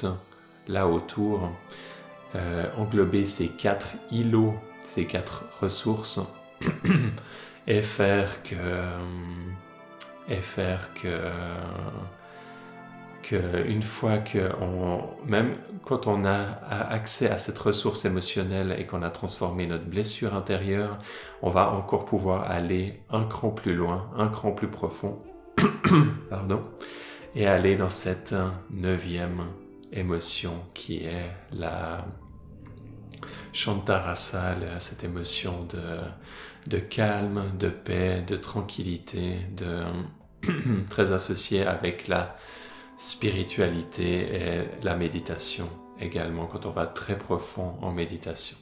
là 0.67 0.87
autour, 0.87 1.49
euh, 2.35 2.65
englober 2.77 3.25
ces 3.25 3.47
quatre 3.47 3.93
îlots, 4.11 4.55
ces 4.81 5.05
quatre 5.05 5.45
ressources, 5.61 6.19
et 7.67 7.81
faire 7.81 8.43
que, 8.43 8.55
et 10.27 10.41
faire 10.41 10.93
que 10.93 11.31
qu'une 13.21 13.81
fois 13.81 14.17
que 14.17 14.51
on, 14.61 15.01
même 15.25 15.55
quand 15.85 16.07
on 16.07 16.25
a 16.25 16.39
accès 16.89 17.29
à 17.29 17.37
cette 17.37 17.57
ressource 17.57 18.05
émotionnelle 18.05 18.75
et 18.77 18.85
qu'on 18.85 19.01
a 19.01 19.09
transformé 19.09 19.67
notre 19.67 19.85
blessure 19.85 20.35
intérieure, 20.35 20.99
on 21.41 21.49
va 21.49 21.71
encore 21.71 22.05
pouvoir 22.05 22.49
aller 22.49 23.01
un 23.09 23.23
cran 23.23 23.49
plus 23.49 23.75
loin, 23.75 24.09
un 24.17 24.27
cran 24.27 24.51
plus 24.51 24.67
profond, 24.69 25.19
pardon, 26.29 26.61
et 27.35 27.47
aller 27.47 27.75
dans 27.75 27.89
cette 27.89 28.35
neuvième 28.71 29.45
émotion 29.91 30.53
qui 30.73 31.03
est 31.05 31.31
la 31.51 32.05
Shantarasa, 33.53 34.55
cette 34.79 35.03
émotion 35.03 35.67
de, 35.69 36.69
de 36.69 36.79
calme, 36.79 37.51
de 37.57 37.69
paix, 37.69 38.21
de 38.21 38.35
tranquillité, 38.35 39.37
de 39.57 39.83
très 40.89 41.11
associée 41.11 41.65
avec 41.65 42.07
la 42.07 42.35
spiritualité 42.99 44.35
et 44.35 44.61
la 44.83 44.95
méditation 44.95 45.69
également, 45.99 46.45
quand 46.45 46.65
on 46.65 46.71
va 46.71 46.85
très 46.85 47.17
profond 47.17 47.73
en 47.81 47.91
méditation. 47.91 48.57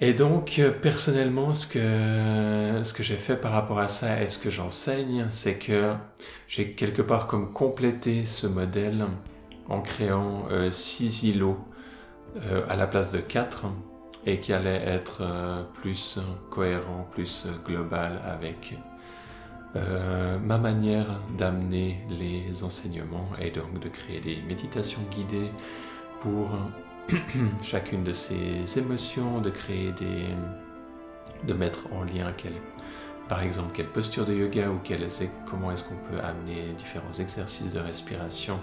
Et 0.00 0.12
donc, 0.12 0.60
personnellement, 0.82 1.54
ce 1.54 1.66
que, 1.66 2.82
ce 2.82 2.92
que 2.92 3.02
j'ai 3.02 3.16
fait 3.16 3.36
par 3.36 3.52
rapport 3.52 3.78
à 3.78 3.88
ça 3.88 4.22
et 4.22 4.28
ce 4.28 4.38
que 4.38 4.50
j'enseigne, 4.50 5.28
c'est 5.30 5.58
que 5.58 5.94
j'ai 6.46 6.72
quelque 6.72 7.00
part 7.00 7.26
comme 7.26 7.52
complété 7.52 8.26
ce 8.26 8.46
modèle 8.46 9.06
en 9.68 9.80
créant 9.80 10.44
euh, 10.50 10.70
six 10.70 11.22
îlots 11.22 11.64
euh, 12.36 12.66
à 12.68 12.76
la 12.76 12.86
place 12.86 13.12
de 13.12 13.18
quatre 13.18 13.64
et 14.26 14.40
qui 14.40 14.52
allait 14.52 14.82
être 14.84 15.22
euh, 15.22 15.62
plus 15.80 16.18
cohérent, 16.50 17.08
plus 17.12 17.46
global 17.64 18.20
avec 18.26 18.76
euh, 19.76 20.38
ma 20.38 20.58
manière 20.58 21.20
d'amener 21.36 22.00
les 22.08 22.62
enseignements 22.62 23.28
est 23.40 23.50
donc 23.50 23.78
de 23.80 23.88
créer 23.88 24.20
des 24.20 24.36
méditations 24.42 25.00
guidées 25.10 25.50
pour 26.20 26.48
chacune 27.62 28.04
de 28.04 28.12
ces 28.12 28.78
émotions, 28.78 29.40
de 29.40 29.50
créer 29.50 29.92
des, 29.92 30.26
de 31.46 31.54
mettre 31.54 31.92
en 31.92 32.04
lien 32.04 32.32
par 33.28 33.42
exemple, 33.42 33.70
quelle 33.74 33.86
posture 33.86 34.26
de 34.26 34.34
yoga 34.34 34.68
ou 34.68 34.80
comment 35.46 35.70
est-ce 35.70 35.82
qu'on 35.84 35.96
peut 35.96 36.20
amener 36.22 36.72
différents 36.76 37.12
exercices 37.18 37.72
de 37.72 37.80
respiration 37.80 38.60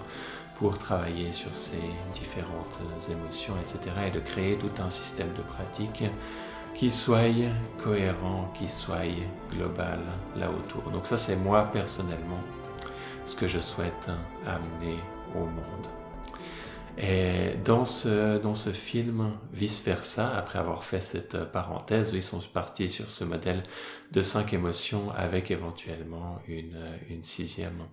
pour 0.56 0.78
travailler 0.78 1.32
sur 1.32 1.52
ces 1.54 1.82
différentes 2.14 2.78
émotions, 3.10 3.54
etc. 3.60 3.80
Et 4.06 4.10
de 4.10 4.20
créer 4.20 4.56
tout 4.56 4.70
un 4.80 4.90
système 4.90 5.32
de 5.36 5.42
pratique 5.42 6.04
qui 6.74 6.90
soit 6.90 7.22
cohérent, 7.82 8.50
qui 8.54 8.68
soit 8.68 9.06
global 9.50 10.00
là 10.36 10.50
autour. 10.50 10.90
Donc 10.90 11.06
ça 11.06 11.16
c'est 11.16 11.36
moi 11.36 11.64
personnellement 11.72 12.40
ce 13.24 13.36
que 13.36 13.46
je 13.46 13.60
souhaite 13.60 14.10
amener 14.46 14.98
au 15.34 15.44
monde. 15.44 15.86
Et 16.98 17.54
dans 17.64 17.86
ce, 17.86 18.38
dans 18.38 18.54
ce 18.54 18.70
film, 18.70 19.32
vice-versa, 19.52 20.36
après 20.36 20.58
avoir 20.58 20.84
fait 20.84 21.00
cette 21.00 21.44
parenthèse, 21.44 22.10
ils 22.12 22.22
sont 22.22 22.40
partis 22.52 22.90
sur 22.90 23.08
ce 23.08 23.24
modèle 23.24 23.62
de 24.10 24.20
cinq 24.20 24.52
émotions 24.52 25.10
avec 25.16 25.50
éventuellement 25.50 26.38
une, 26.46 26.78
une 27.08 27.24
sixième 27.24 27.86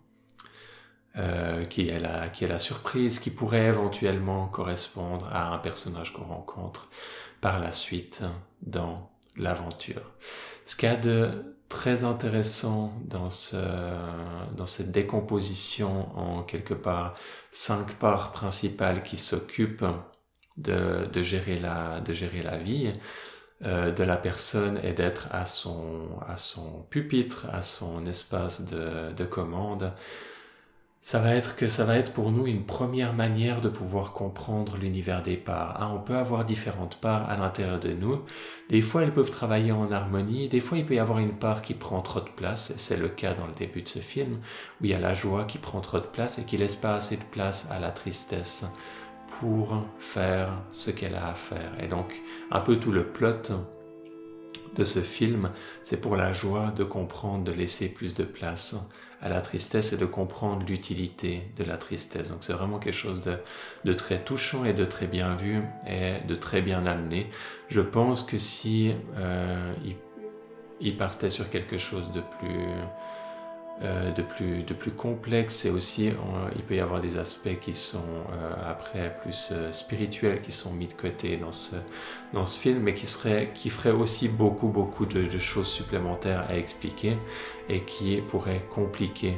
euh, 1.17 1.65
qui, 1.65 1.87
est 1.87 1.99
la, 1.99 2.27
qui 2.27 2.43
est 2.43 2.47
la 2.47 2.59
surprise, 2.59 3.19
qui 3.19 3.29
pourrait 3.29 3.67
éventuellement 3.67 4.47
correspondre 4.47 5.27
à 5.31 5.53
un 5.53 5.57
personnage 5.59 6.11
qu'on 6.13 6.25
rencontre 6.25 6.89
par 7.41 7.59
la 7.59 7.71
suite 7.71 8.23
dans 8.61 9.09
l'aventure. 9.37 10.11
Ce 10.65 10.75
qu'il 10.75 10.89
y 10.89 10.91
a 10.91 10.95
de 10.95 11.55
très 11.69 12.03
intéressant 12.03 12.93
dans, 13.05 13.29
ce, 13.29 13.57
dans 14.55 14.65
cette 14.65 14.91
décomposition 14.91 16.17
en 16.17 16.43
quelque 16.43 16.73
part 16.73 17.15
cinq 17.51 17.93
parts 17.93 18.31
principales 18.31 19.03
qui 19.03 19.17
s'occupent 19.17 19.85
de, 20.57 21.05
de, 21.05 21.21
gérer 21.21 21.59
la, 21.59 22.01
de 22.01 22.11
gérer 22.11 22.41
la 22.41 22.57
vie 22.57 22.91
euh, 23.63 23.91
de 23.91 24.03
la 24.03 24.17
personne 24.17 24.79
et 24.83 24.93
d'être 24.93 25.27
à 25.31 25.45
son, 25.45 26.09
à 26.27 26.37
son 26.37 26.83
pupitre, 26.89 27.47
à 27.51 27.61
son 27.61 28.05
espace 28.07 28.65
de, 28.65 29.13
de 29.13 29.23
commande, 29.23 29.93
ça 31.01 31.19
va 31.19 31.33
être 31.33 31.55
que 31.55 31.69
ça 31.69 31.85
va 31.85 31.97
être 31.97 32.11
pour 32.11 32.29
nous 32.31 32.45
une 32.45 32.65
première 32.65 33.13
manière 33.13 33.61
de 33.61 33.69
pouvoir 33.69 34.11
comprendre 34.11 34.75
l'univers 34.77 35.23
des 35.23 35.37
parts. 35.37 35.81
Hein, 35.81 35.91
on 35.95 35.99
peut 35.99 36.17
avoir 36.17 36.43
différentes 36.43 36.97
parts 36.97 37.29
à 37.29 37.37
l'intérieur 37.37 37.79
de 37.79 37.93
nous. 37.93 38.21
Des 38.69 38.81
fois, 38.81 39.03
elles 39.03 39.13
peuvent 39.13 39.31
travailler 39.31 39.71
en 39.71 39.91
harmonie. 39.91 40.49
Des 40.49 40.59
fois, 40.59 40.77
il 40.77 40.85
peut 40.85 40.95
y 40.95 40.99
avoir 40.99 41.19
une 41.19 41.37
part 41.37 41.61
qui 41.61 41.73
prend 41.73 42.01
trop 42.01 42.19
de 42.19 42.29
place. 42.29 42.73
C'est 42.77 42.99
le 42.99 43.07
cas 43.07 43.33
dans 43.33 43.47
le 43.47 43.53
début 43.53 43.81
de 43.81 43.87
ce 43.87 43.99
film, 43.99 44.39
où 44.81 44.85
il 44.85 44.89
y 44.89 44.93
a 44.93 44.99
la 44.99 45.13
joie 45.13 45.45
qui 45.45 45.57
prend 45.57 45.79
trop 45.79 45.99
de 45.99 46.05
place 46.05 46.37
et 46.37 46.45
qui 46.45 46.57
laisse 46.57 46.75
pas 46.75 46.95
assez 46.95 47.15
de 47.15 47.23
place 47.23 47.71
à 47.71 47.79
la 47.79 47.91
tristesse 47.91 48.65
pour 49.39 49.81
faire 49.99 50.51
ce 50.69 50.91
qu'elle 50.91 51.15
a 51.15 51.29
à 51.29 51.33
faire. 51.33 51.71
Et 51.81 51.87
donc, 51.87 52.13
un 52.51 52.59
peu 52.59 52.77
tout 52.77 52.91
le 52.91 53.05
plot 53.05 53.53
de 54.75 54.83
ce 54.83 54.99
film, 54.99 55.51
c'est 55.81 56.01
pour 56.01 56.17
la 56.17 56.33
joie 56.33 56.73
de 56.75 56.83
comprendre, 56.83 57.45
de 57.45 57.51
laisser 57.53 57.87
plus 57.87 58.15
de 58.15 58.25
place 58.25 58.89
à 59.21 59.29
la 59.29 59.41
tristesse 59.41 59.93
et 59.93 59.97
de 59.97 60.05
comprendre 60.05 60.65
l'utilité 60.65 61.43
de 61.57 61.63
la 61.63 61.77
tristesse. 61.77 62.29
Donc 62.29 62.39
c'est 62.41 62.53
vraiment 62.53 62.79
quelque 62.79 62.93
chose 62.93 63.21
de, 63.21 63.93
très 63.93 64.19
touchant 64.19 64.65
et 64.65 64.73
de 64.73 64.85
très 64.85 65.07
bien 65.07 65.35
vu 65.35 65.61
et 65.87 66.25
de 66.27 66.35
très 66.35 66.61
bien 66.61 66.85
amené. 66.85 67.29
Je 67.67 67.81
pense 67.81 68.23
que 68.23 68.37
si 68.37 68.93
euh, 69.17 69.73
il, 70.79 70.97
partait 70.97 71.29
sur 71.29 71.49
quelque 71.49 71.77
chose 71.77 72.11
de 72.11 72.21
plus 72.21 72.65
de, 73.81 74.21
plus, 74.21 74.63
de 74.63 74.73
plus 74.73 74.91
complexe 74.91 75.63
et 75.63 75.69
aussi 75.69 76.11
il 76.55 76.63
peut 76.63 76.75
y 76.75 76.81
avoir 76.81 76.99
des 76.99 77.17
aspects 77.17 77.59
qui 77.61 77.71
sont 77.71 78.03
euh, 78.33 78.53
après 78.69 79.15
plus 79.21 79.51
euh, 79.53 79.71
spirituels 79.71 80.41
qui 80.41 80.51
sont 80.51 80.73
mis 80.73 80.87
de 80.87 80.93
côté 80.93 81.37
dans 81.37 81.53
ce, 81.53 81.77
dans 82.33 82.45
ce 82.45 82.59
film 82.59 82.79
mais 82.79 82.93
qui, 82.93 83.05
serait, 83.05 83.51
qui 83.53 83.69
ferait 83.69 83.91
aussi 83.91 84.27
beaucoup 84.27 84.67
beaucoup 84.67 85.05
de, 85.05 85.25
choses 85.37 85.69
supplémentaires 85.69 86.45
à 86.49 86.57
expliquer 86.57 87.17
et 87.69 87.83
qui 87.83 88.17
pourraient 88.17 88.65
compliquer 88.69 89.37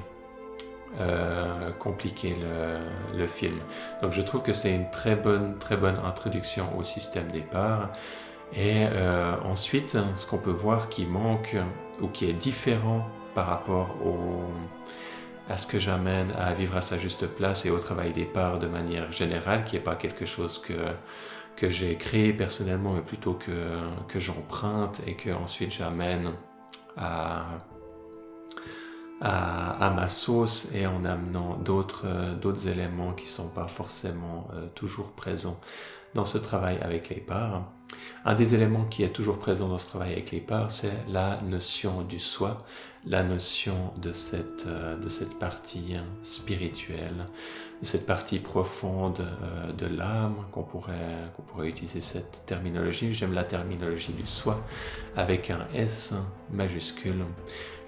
compliquer 1.79 2.35
le, 2.41 3.17
le, 3.17 3.25
film. 3.25 3.57
Donc 4.01 4.11
je 4.11 4.21
trouve 4.21 4.41
que 4.41 4.51
c'est 4.51 4.75
une 4.75 4.91
très 4.91 5.15
bonne, 5.15 5.57
très 5.57 5.77
bonne 5.77 5.95
introduction 6.03 6.77
au 6.77 6.83
système 6.83 7.31
des 7.31 7.39
parts. 7.39 7.91
Et 8.53 8.87
ensuite, 9.45 9.97
ce 10.15 10.27
qu'on 10.27 10.37
peut 10.37 10.51
voir 10.51 10.89
qui 10.89 11.05
manque 11.05 11.55
ou 12.01 12.09
qui 12.09 12.29
est 12.29 12.33
différent 12.33 13.07
par 13.33 13.47
rapport 13.47 13.95
à 15.49 15.57
ce 15.57 15.67
que 15.67 15.79
j'amène 15.79 16.31
à 16.31 16.53
vivre 16.53 16.77
à 16.77 16.81
sa 16.81 16.97
juste 16.97 17.27
place 17.27 17.65
et 17.65 17.71
au 17.71 17.79
travail 17.79 18.13
des 18.13 18.25
de 18.59 18.67
manière 18.67 19.11
générale, 19.11 19.63
qui 19.63 19.75
n'est 19.75 19.81
pas 19.81 19.95
quelque 19.95 20.25
chose 20.25 20.59
que, 20.59 20.73
que 21.55 21.69
j'ai 21.69 21.95
créé 21.95 22.33
personnellement, 22.33 22.93
mais 22.93 23.01
plutôt 23.01 23.33
que, 23.33 23.79
que 24.07 24.19
j'emprunte 24.19 25.01
et 25.07 25.15
que 25.15 25.29
ensuite 25.31 25.73
j'amène 25.73 26.31
à, 26.97 27.45
à, 29.21 29.93
ma 29.95 30.07
sauce 30.07 30.73
et 30.73 30.87
en 30.87 31.05
amenant 31.05 31.55
d'autres, 31.55 32.07
d'autres 32.41 32.67
éléments 32.67 33.13
qui 33.13 33.25
ne 33.25 33.29
sont 33.29 33.49
pas 33.49 33.67
forcément 33.67 34.47
euh, 34.53 34.67
toujours 34.73 35.11
présents 35.11 35.59
dans 36.15 36.25
ce 36.25 36.37
travail 36.37 36.77
avec 36.81 37.09
les 37.09 37.21
parts. 37.21 37.63
Un 38.25 38.35
des 38.35 38.55
éléments 38.55 38.85
qui 38.85 39.03
est 39.03 39.09
toujours 39.09 39.37
présent 39.37 39.67
dans 39.67 39.77
ce 39.77 39.87
travail 39.87 40.13
avec 40.13 40.31
les 40.31 40.39
parts, 40.39 40.71
c'est 40.71 40.91
la 41.09 41.39
notion 41.41 42.01
du 42.01 42.19
soi, 42.19 42.65
la 43.05 43.23
notion 43.23 43.93
de 44.01 44.11
cette, 44.11 44.65
euh, 44.67 44.97
partie 45.39 45.95
spirituelle, 46.21 47.25
de 47.81 47.85
cette 47.85 48.05
partie 48.05 48.39
profonde 48.39 49.19
euh, 49.21 49.71
de 49.73 49.87
l'âme, 49.87 50.45
qu'on 50.51 50.63
pourrait 50.63 51.31
utiliser 51.63 52.01
cette 52.01 52.43
terminologie. 52.45 53.13
J'aime 53.13 53.33
la 53.33 53.43
terminologie 53.43 54.13
du 54.13 54.25
soi 54.25 54.61
avec 55.15 55.49
un 55.49 55.67
S 55.73 56.13
majuscule, 56.51 57.25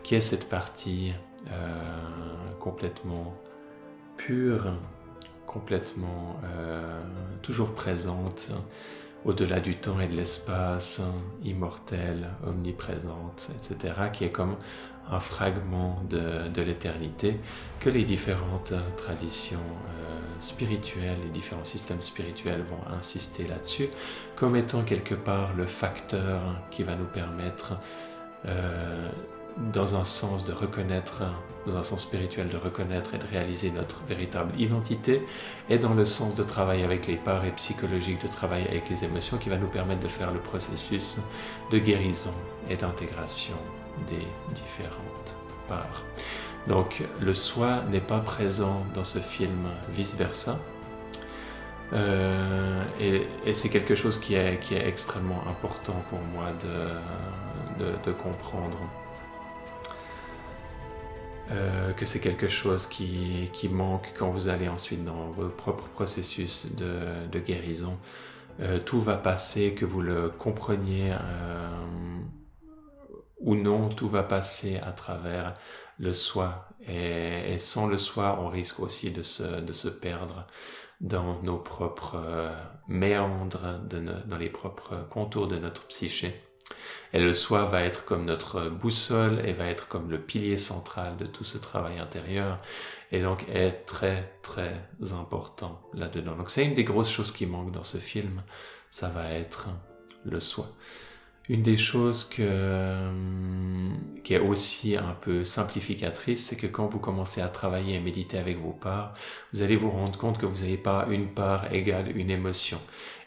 qui 0.04 0.16
est 0.16 0.22
cette 0.22 0.50
partie 0.50 1.14
euh, 1.52 2.56
complètement 2.60 3.34
pure, 4.18 4.74
complètement 5.46 6.40
toujours 7.42 7.74
présente 7.74 8.52
au-delà 9.26 9.60
du 9.60 9.76
temps 9.76 10.00
et 10.00 10.08
de 10.08 10.16
l'espace, 10.16 11.02
immortelle, 11.44 12.30
omniprésente, 12.46 13.50
etc., 13.56 13.94
qui 14.12 14.26
est 14.26 14.32
comme 14.32 14.56
un 15.12 15.20
fragment 15.20 16.02
de, 16.10 16.62
l'éternité 16.62 17.40
que 17.80 17.90
les 17.90 18.04
différentes 18.04 18.74
traditions 18.96 19.60
euh, 19.60 20.20
spirituelles, 20.40 21.18
les 21.24 21.30
différents 21.30 21.66
systèmes 21.66 22.02
spirituels 22.02 22.64
vont 22.70 22.96
insister 22.96 23.46
là-dessus 23.46 23.90
comme 24.36 24.56
étant 24.56 24.84
quelque 24.84 25.16
part 25.16 25.54
le 25.56 25.66
facteur 25.66 26.42
qui 26.72 26.84
va 26.84 26.96
nous 26.96 27.06
permettre 27.06 27.74
euh, 28.46 29.10
dans 29.58 29.96
un 29.96 30.04
sens 30.04 30.46
de 30.46 30.54
reconnaître, 30.54 31.24
dans 31.68 31.78
un 31.78 31.84
sens 31.84 32.02
spirituel 32.02 32.50
de 32.50 32.58
reconnaître 32.58 33.14
et 33.14 33.18
de 33.18 33.26
réaliser 33.26 33.72
notre 33.72 34.02
véritable 34.08 34.60
identité, 34.60 35.26
et 35.70 35.78
dans 35.78 35.94
le 35.94 36.06
sens 36.06 36.36
de 36.36 36.44
travail 36.44 36.84
avec 36.84 37.08
les 37.08 37.16
parts 37.16 37.46
et 37.46 37.52
psychologique 37.52 38.22
de 38.22 38.28
travail 38.28 38.66
avec 38.68 38.90
les 38.90 39.04
émotions 39.04 39.38
qui 39.38 39.50
va 39.50 39.58
nous 39.58 39.68
permettre 39.68 40.02
de 40.02 40.08
faire 40.08 40.32
le 40.32 40.40
processus 40.40 41.18
de 41.72 41.78
guérison 41.78 42.34
et 42.70 42.76
d'intégration 42.76 43.56
des 44.10 44.26
différentes 44.56 45.38
parts. 45.68 46.04
Donc 46.68 47.04
le 47.22 47.34
soi 47.34 47.84
n'est 47.92 48.00
pas 48.00 48.20
présent 48.20 48.84
dans 48.96 49.04
ce 49.04 49.20
film 49.20 49.68
vice-versa. 49.90 50.58
Euh, 51.92 52.82
et, 53.00 53.54
c'est 53.54 53.70
quelque 53.70 53.94
chose 53.94 54.18
qui 54.18 54.34
est, 54.34 54.60
extrêmement 54.72 55.44
important 55.48 56.02
pour 56.10 56.20
moi 56.34 56.46
de 57.80 58.12
comprendre. 58.14 58.80
Euh, 61.52 61.92
que 61.92 62.06
c'est 62.06 62.22
quelque 62.22 62.48
chose 62.48 62.86
qui, 62.86 63.50
qui, 63.52 63.68
manque 63.68 64.14
quand 64.18 64.30
vous 64.30 64.48
allez 64.48 64.70
ensuite 64.70 65.04
dans 65.04 65.30
vos 65.32 65.50
propres 65.50 65.90
processus 65.90 66.74
de, 66.76 67.28
de 67.30 67.40
guérison. 67.40 67.98
Euh, 68.62 68.80
tout 68.80 69.02
va 69.02 69.18
passer, 69.18 69.74
que 69.74 69.84
vous 69.84 70.02
le 70.02 70.30
compreniez 70.30 71.12
euh, 71.12 71.68
ou 73.40 73.56
non, 73.56 73.90
tout 73.90 74.08
va 74.08 74.24
passer 74.24 74.78
à 74.78 74.94
travers 74.94 75.56
le 75.98 76.14
soi. 76.14 76.70
Et, 76.88 77.58
sans 77.58 77.88
le 77.88 77.98
soi, 77.98 78.40
on 78.42 78.48
risque 78.48 78.80
aussi 78.80 79.12
de 79.12 79.22
se, 79.22 79.44
de 79.44 79.74
se 79.74 79.90
perdre 79.90 80.48
dans 81.02 81.42
nos 81.42 81.58
propres 81.58 82.52
méandres, 82.88 83.82
de 83.90 84.00
dans 84.26 84.38
les 84.38 84.50
propres 84.50 85.06
contours 85.10 85.48
de 85.48 85.58
notre 85.58 85.86
psyché. 85.88 86.34
Et 87.14 87.20
le 87.20 87.34
soi 87.34 87.66
va 87.66 87.84
être 87.84 88.06
comme 88.06 88.26
notre 88.26 88.70
boussole 88.70 89.42
et 89.46 89.54
va 89.54 89.68
être 89.68 89.88
comme 89.88 90.10
le 90.10 90.20
pilier 90.20 90.58
central 90.58 91.16
de 91.18 91.26
tout 91.26 91.44
ce 91.44 91.60
travail 91.60 92.00
intérieur 92.00 92.60
et 93.12 93.22
donc 93.22 93.46
est 93.50 93.86
très 93.86 94.34
très 94.42 94.74
important 95.12 95.80
là-dedans. 95.94 96.36
Donc 96.36 96.50
c'est 96.50 96.66
une 96.66 96.74
des 96.74 96.84
grosses 96.84 97.12
choses 97.12 97.32
qui 97.32 97.46
manquent 97.46 97.72
dans 97.72 97.84
ce 97.84 97.98
film, 97.98 98.42
ça 98.90 99.10
va 99.10 99.32
être 99.32 99.68
le 100.26 100.40
soi. 100.40 100.68
Une 101.50 101.62
des 101.62 101.76
choses 101.76 102.24
que, 102.24 103.10
qui 104.24 104.34
est 104.34 104.40
aussi 104.40 104.96
un 104.96 105.14
peu 105.20 105.44
simplificatrice, 105.44 106.46
c'est 106.46 106.56
que 106.56 106.68
quand 106.68 106.88
vous 106.88 107.00
commencez 107.00 107.42
à 107.42 107.50
travailler 107.50 107.96
et 107.96 108.00
méditer 108.00 108.38
avec 108.38 108.58
vos 108.60 108.72
parts, 108.72 109.14
vous 109.52 109.62
allez 109.62 109.76
vous 109.76 109.92
rendre 109.92 110.18
compte 110.18 110.38
que 110.38 110.46
vous 110.46 110.62
n'avez 110.62 110.78
pas 110.78 111.06
une 111.10 111.28
part 111.28 111.74
égale 111.74 112.16
une 112.16 112.30
émotion 112.30 112.80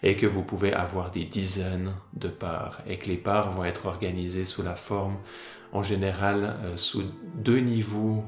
et 0.02 0.16
que 0.16 0.26
vous 0.26 0.42
pouvez 0.42 0.72
avoir 0.72 1.10
des 1.10 1.24
dizaines 1.24 1.92
de 2.14 2.28
parts 2.28 2.80
et 2.86 2.98
que 2.98 3.06
les 3.06 3.16
parts 3.16 3.52
vont 3.52 3.64
être 3.64 3.86
organisées 3.86 4.44
sous 4.44 4.62
la 4.62 4.76
forme 4.76 5.16
en 5.72 5.82
général 5.82 6.54
euh, 6.64 6.76
sous 6.76 7.02
deux 7.34 7.58
niveaux 7.58 8.24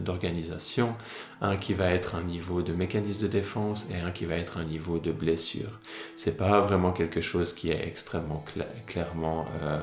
d'organisation, 0.00 0.94
un 1.40 1.56
qui 1.56 1.74
va 1.74 1.90
être 1.90 2.14
un 2.14 2.22
niveau 2.22 2.62
de 2.62 2.72
mécanisme 2.72 3.24
de 3.24 3.28
défense 3.28 3.88
et 3.90 4.00
un 4.00 4.10
qui 4.10 4.24
va 4.24 4.36
être 4.36 4.56
un 4.56 4.64
niveau 4.64 4.98
de 4.98 5.12
blessure. 5.12 5.80
C'est 6.16 6.36
pas 6.36 6.60
vraiment 6.60 6.92
quelque 6.92 7.20
chose 7.20 7.52
qui 7.52 7.70
est 7.70 7.86
extrêmement 7.86 8.44
clairement 8.86 9.46
euh, 9.62 9.80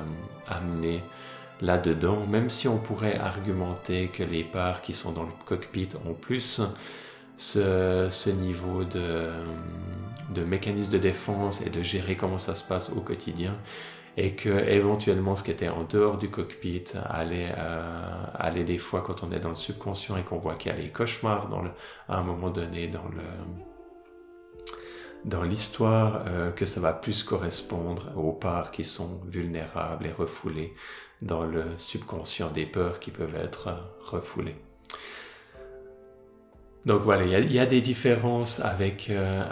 amené 0.47 1.01
là-dedans, 1.61 2.25
même 2.25 2.49
si 2.49 2.67
on 2.67 2.79
pourrait 2.79 3.17
argumenter 3.17 4.07
que 4.07 4.23
les 4.23 4.43
parts 4.43 4.81
qui 4.81 4.93
sont 4.93 5.11
dans 5.11 5.23
le 5.23 5.31
cockpit 5.45 5.89
ont 6.05 6.13
plus 6.13 6.61
ce, 7.37 8.07
ce 8.09 8.29
niveau 8.29 8.83
de, 8.83 9.29
de 10.29 10.43
mécanisme 10.43 10.91
de 10.91 10.97
défense 10.97 11.65
et 11.65 11.69
de 11.69 11.81
gérer 11.81 12.15
comment 12.15 12.37
ça 12.37 12.55
se 12.55 12.67
passe 12.67 12.91
au 12.91 13.01
quotidien 13.01 13.55
et 14.15 14.35
que 14.35 14.49
éventuellement 14.49 15.35
ce 15.35 15.43
qui 15.43 15.51
était 15.51 15.69
en 15.69 15.83
dehors 15.83 16.17
du 16.17 16.29
cockpit 16.29 16.83
allait 17.09 17.51
euh, 17.57 18.25
aller 18.35 18.63
des 18.63 18.77
fois 18.77 19.01
quand 19.01 19.23
on 19.23 19.31
est 19.31 19.39
dans 19.39 19.49
le 19.49 19.55
subconscient 19.55 20.17
et 20.17 20.23
qu'on 20.23 20.37
voit 20.37 20.55
qu'il 20.55 20.71
y 20.71 20.75
a 20.75 20.77
les 20.77 20.89
cauchemars 20.89 21.49
dans 21.49 21.61
le, 21.61 21.71
à 22.07 22.17
un 22.17 22.23
moment 22.23 22.49
donné 22.49 22.87
dans 22.87 23.07
le 23.09 23.23
dans 25.25 25.43
l'histoire 25.43 26.25
euh, 26.27 26.51
que 26.51 26.65
ça 26.65 26.81
va 26.81 26.91
plus 26.93 27.23
correspondre 27.23 28.11
aux 28.17 28.33
parts 28.33 28.71
qui 28.71 28.83
sont 28.83 29.21
vulnérables 29.25 30.05
et 30.05 30.11
refoulées 30.11 30.73
dans 31.21 31.45
le 31.45 31.63
subconscient 31.77 32.51
des 32.51 32.65
peurs 32.65 32.99
qui 32.99 33.09
peuvent 33.09 33.35
être 33.35 33.69
refoulées. 34.01 34.57
Donc 36.85 37.01
voilà, 37.01 37.23
il 37.23 37.51
y, 37.53 37.59
a, 37.59 37.65
des 37.65 37.79
différences 37.79 38.59
avec, 38.59 39.09
euh, 39.09 39.43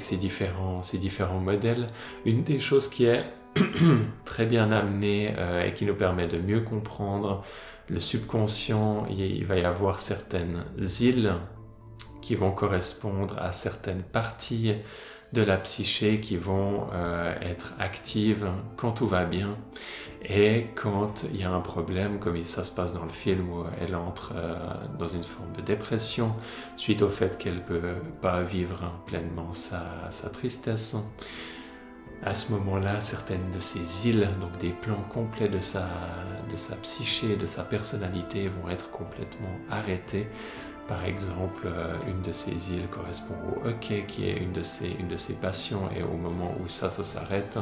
ces 0.00 0.98
différents 0.98 1.40
modèles. 1.40 1.88
Une 2.24 2.42
des 2.42 2.58
choses 2.58 2.88
qui 2.88 3.04
est 3.04 3.22
très 4.24 4.46
bien 4.46 4.72
amenée 4.72 5.34
euh, 5.36 5.66
et 5.66 5.74
qui 5.74 5.84
nous 5.84 5.94
permet 5.94 6.26
de 6.26 6.38
mieux 6.38 6.60
comprendre 6.60 7.42
le 7.90 8.00
subconscient, 8.00 9.06
il 9.10 9.44
va 9.44 9.56
y 9.58 9.64
avoir 9.64 10.00
certaines 10.00 10.64
îles 11.00 11.34
qui 12.22 12.34
vont 12.34 12.50
correspondre 12.50 13.36
à 13.38 13.52
certaines 13.52 14.02
parties 14.02 14.74
de 15.32 15.42
la 15.42 15.56
psyché 15.56 16.20
qui 16.20 16.36
vont 16.36 16.86
euh, 16.92 17.34
être 17.40 17.74
actives 17.78 18.48
quand 18.76 18.92
tout 18.92 19.06
va 19.06 19.24
bien 19.24 19.56
et 20.28 20.68
quand 20.74 21.24
il 21.32 21.40
y 21.40 21.44
a 21.44 21.50
un 21.50 21.60
problème, 21.60 22.18
comme 22.18 22.40
ça 22.42 22.64
se 22.64 22.72
passe 22.72 22.94
dans 22.94 23.04
le 23.04 23.12
film 23.12 23.48
où 23.48 23.64
elle 23.80 23.94
entre 23.94 24.32
euh, 24.34 24.56
dans 24.98 25.06
une 25.06 25.22
forme 25.22 25.52
de 25.52 25.62
dépression 25.62 26.34
suite 26.76 27.02
au 27.02 27.10
fait 27.10 27.38
qu'elle 27.38 27.56
ne 27.56 27.60
peut 27.60 27.94
pas 28.20 28.42
vivre 28.42 28.92
pleinement 29.06 29.52
sa, 29.52 29.84
sa 30.10 30.28
tristesse. 30.30 30.96
À 32.24 32.34
ce 32.34 32.50
moment-là, 32.52 33.00
certaines 33.00 33.50
de 33.52 33.60
ces 33.60 34.08
îles, 34.08 34.28
donc 34.40 34.56
des 34.58 34.70
plans 34.70 35.04
complets 35.10 35.48
de 35.48 35.60
sa, 35.60 35.86
de 36.50 36.56
sa 36.56 36.74
psyché, 36.76 37.36
de 37.36 37.46
sa 37.46 37.62
personnalité, 37.62 38.48
vont 38.48 38.68
être 38.68 38.90
complètement 38.90 39.54
arrêtés 39.70 40.26
par 40.88 41.04
exemple, 41.04 41.66
euh, 41.66 41.94
une 42.06 42.22
de 42.22 42.32
ces 42.32 42.72
îles 42.72 42.86
correspond 42.88 43.34
au 43.48 43.68
hockey, 43.68 44.04
qui 44.06 44.28
est 44.28 44.36
une 44.36 44.52
de 44.52 44.62
ses, 44.62 44.88
une 44.88 45.08
de 45.08 45.16
ses 45.16 45.34
passions, 45.34 45.90
et 45.96 46.02
au 46.02 46.16
moment 46.16 46.54
où 46.62 46.68
ça, 46.68 46.90
ça 46.90 47.02
s'arrête, 47.02 47.58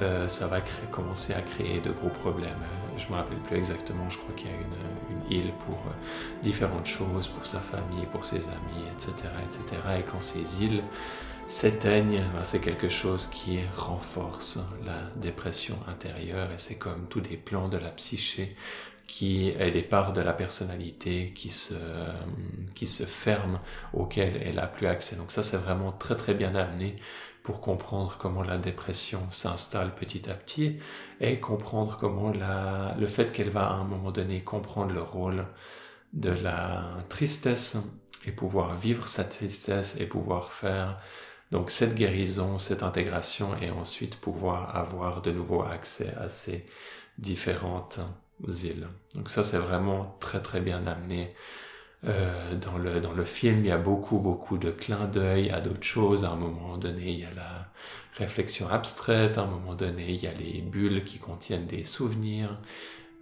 euh, 0.00 0.26
ça 0.26 0.46
va 0.46 0.60
commencer 0.90 1.34
à 1.34 1.42
créer 1.42 1.80
de 1.80 1.90
gros 1.90 2.08
problèmes. 2.08 2.50
Je 2.96 3.06
me 3.08 3.16
rappelle 3.16 3.38
plus 3.38 3.56
exactement, 3.56 4.08
je 4.08 4.16
crois 4.18 4.34
qu'il 4.34 4.48
y 4.48 4.50
a 4.50 4.56
une, 4.56 4.72
île 5.30 5.52
pour 5.66 5.76
euh, 5.76 6.42
différentes 6.42 6.86
choses, 6.86 7.28
pour 7.28 7.46
sa 7.46 7.60
famille, 7.60 8.06
pour 8.12 8.26
ses 8.26 8.48
amis, 8.48 8.84
etc. 8.94 9.12
etc. 9.44 9.80
Et 9.98 10.02
quand 10.02 10.20
ces 10.20 10.64
îles 10.64 10.82
s'éteignent, 11.46 12.24
ben, 12.34 12.42
c'est 12.42 12.60
quelque 12.60 12.88
chose 12.88 13.26
qui 13.26 13.60
renforce 13.76 14.58
la 14.84 14.98
dépression 15.16 15.76
intérieure 15.88 16.50
et 16.50 16.58
c'est 16.58 16.76
comme 16.76 17.06
tous 17.08 17.20
des 17.20 17.36
plans 17.36 17.68
de 17.68 17.76
la 17.76 17.90
psyché 17.90 18.56
qui 19.06 19.48
est 19.50 19.70
des 19.70 19.82
parts 19.82 20.12
de 20.12 20.20
la 20.20 20.32
personnalité 20.32 21.32
qui 21.34 21.50
se, 21.50 21.74
qui 22.74 22.86
se 22.86 23.04
ferment, 23.04 23.60
auxquelles 23.92 24.40
elle 24.44 24.58
a 24.58 24.66
plus 24.66 24.86
accès. 24.86 25.16
Donc 25.16 25.30
ça, 25.32 25.42
c'est 25.42 25.56
vraiment 25.56 25.92
très 25.92 26.16
très 26.16 26.34
bien 26.34 26.54
amené 26.54 26.96
pour 27.42 27.60
comprendre 27.60 28.16
comment 28.18 28.42
la 28.42 28.56
dépression 28.56 29.20
s'installe 29.30 29.94
petit 29.94 30.30
à 30.30 30.34
petit 30.34 30.78
et 31.20 31.40
comprendre 31.40 31.98
comment 32.00 32.30
la, 32.30 32.94
le 32.98 33.06
fait 33.06 33.32
qu'elle 33.32 33.50
va 33.50 33.66
à 33.66 33.72
un 33.72 33.84
moment 33.84 34.12
donné 34.12 34.42
comprendre 34.42 34.92
le 34.92 35.02
rôle 35.02 35.46
de 36.12 36.30
la 36.30 36.84
tristesse 37.08 37.76
et 38.26 38.32
pouvoir 38.32 38.76
vivre 38.76 39.08
sa 39.08 39.24
tristesse 39.24 40.00
et 40.00 40.06
pouvoir 40.06 40.52
faire 40.52 41.00
donc 41.50 41.70
cette 41.70 41.94
guérison, 41.94 42.58
cette 42.58 42.82
intégration 42.82 43.56
et 43.60 43.70
ensuite 43.70 44.16
pouvoir 44.16 44.74
avoir 44.76 45.20
de 45.20 45.32
nouveau 45.32 45.62
accès 45.62 46.14
à 46.18 46.28
ces 46.28 46.66
différentes 47.18 48.00
Donc 48.40 49.30
ça, 49.30 49.44
c'est 49.44 49.58
vraiment 49.58 50.16
très 50.20 50.40
très 50.40 50.60
bien 50.60 50.86
amené 50.86 51.32
Euh, 52.04 52.56
dans, 52.56 52.78
le, 52.78 53.00
dans 53.00 53.12
le 53.12 53.24
film, 53.24 53.60
il 53.60 53.68
y 53.68 53.70
a 53.70 53.78
beaucoup, 53.78 54.18
beaucoup 54.18 54.58
de 54.58 54.70
clins 54.70 55.06
d'œil 55.06 55.50
à 55.50 55.60
d'autres 55.60 55.84
choses. 55.84 56.24
À 56.24 56.30
un 56.30 56.36
moment 56.36 56.76
donné, 56.76 57.10
il 57.12 57.20
y 57.20 57.24
a 57.24 57.32
la 57.34 57.68
réflexion 58.14 58.68
abstraite. 58.68 59.38
À 59.38 59.42
un 59.42 59.46
moment 59.46 59.74
donné, 59.74 60.10
il 60.10 60.22
y 60.22 60.26
a 60.26 60.32
les 60.32 60.62
bulles 60.62 61.04
qui 61.04 61.18
contiennent 61.18 61.66
des 61.66 61.84
souvenirs, 61.84 62.58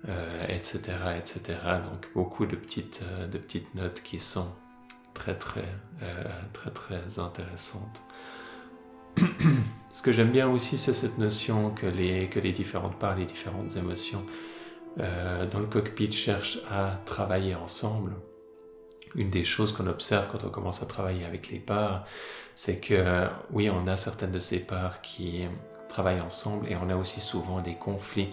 euh, 0.09 0.47
etc., 0.49 0.81
etc. 1.19 1.59
Donc, 1.91 2.11
beaucoup 2.15 2.47
de 2.47 2.57
petites, 2.57 3.03
euh, 3.03 3.27
de 3.27 3.37
petites 3.37 3.75
notes 3.75 4.03
qui 4.03 4.19
sont 4.19 4.49
très, 5.13 5.37
très, 5.37 5.69
très, 6.55 6.71
très 6.71 7.19
intéressantes. 7.19 8.03
Ce 9.91 10.03
que 10.03 10.13
j'aime 10.13 10.31
bien 10.31 10.49
aussi, 10.49 10.79
c'est 10.79 10.95
cette 10.95 11.19
notion 11.19 11.73
que 11.73 11.87
les, 11.87 12.29
que 12.29 12.41
les 12.41 12.53
différentes 12.53 12.99
parts, 12.99 13.17
les 13.17 13.27
différentes 13.27 13.77
émotions 13.77 14.25
euh, 14.99 15.47
dans 15.47 15.61
le 15.61 15.67
cockpit 15.67 16.11
cherchent 16.11 16.59
à 16.71 17.01
travailler 17.05 17.55
ensemble 17.55 18.13
une 19.15 19.31
des 19.31 19.45
choses 19.45 19.73
qu'on 19.73 19.87
observe 19.87 20.29
quand 20.31 20.45
on 20.45 20.51
commence 20.51 20.83
à 20.83 20.87
travailler 20.87 21.25
avec 21.25 21.51
les 21.51 21.59
parts, 21.59 22.05
c'est 22.55 22.79
que 22.81 23.27
oui, 23.51 23.69
on 23.69 23.89
a 23.89 23.97
certaines 23.97 24.31
de 24.31 24.39
ces 24.39 24.61
parts 24.61 25.01
qui 25.01 25.47
travaillent 25.89 26.21
ensemble 26.21 26.71
et 26.71 26.77
on 26.77 26.89
a 26.91 26.97
aussi 26.97 27.21
souvent 27.21 27.61
des 27.61 27.75
conflits 27.75 28.29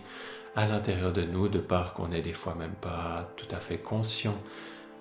à 0.56 0.67
l'intérieur 0.67 1.12
de 1.12 1.22
nous, 1.24 1.50
de 1.50 1.60
parts 1.60 1.93
qu'on 1.93 2.10
n'est 2.10 2.22
des 2.22 2.34
fois 2.34 2.56
même 2.56 2.76
pas 2.82 3.32
tout 3.38 3.48
à 3.56 3.58
fait 3.58 3.78
conscient 3.78 4.36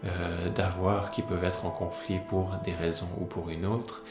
euh, 0.05 0.51
d'avoir, 0.51 1.11
qui 1.11 1.23
peuvent 1.23 1.45
être 1.45 1.64
en 1.64 1.71
conflit 1.71 2.21
pour 2.29 2.53
des 2.64 2.75
raisons 2.75 3.09
ou 3.19 3.25
pour 3.25 3.49
une 3.49 3.64
autre. 3.64 4.03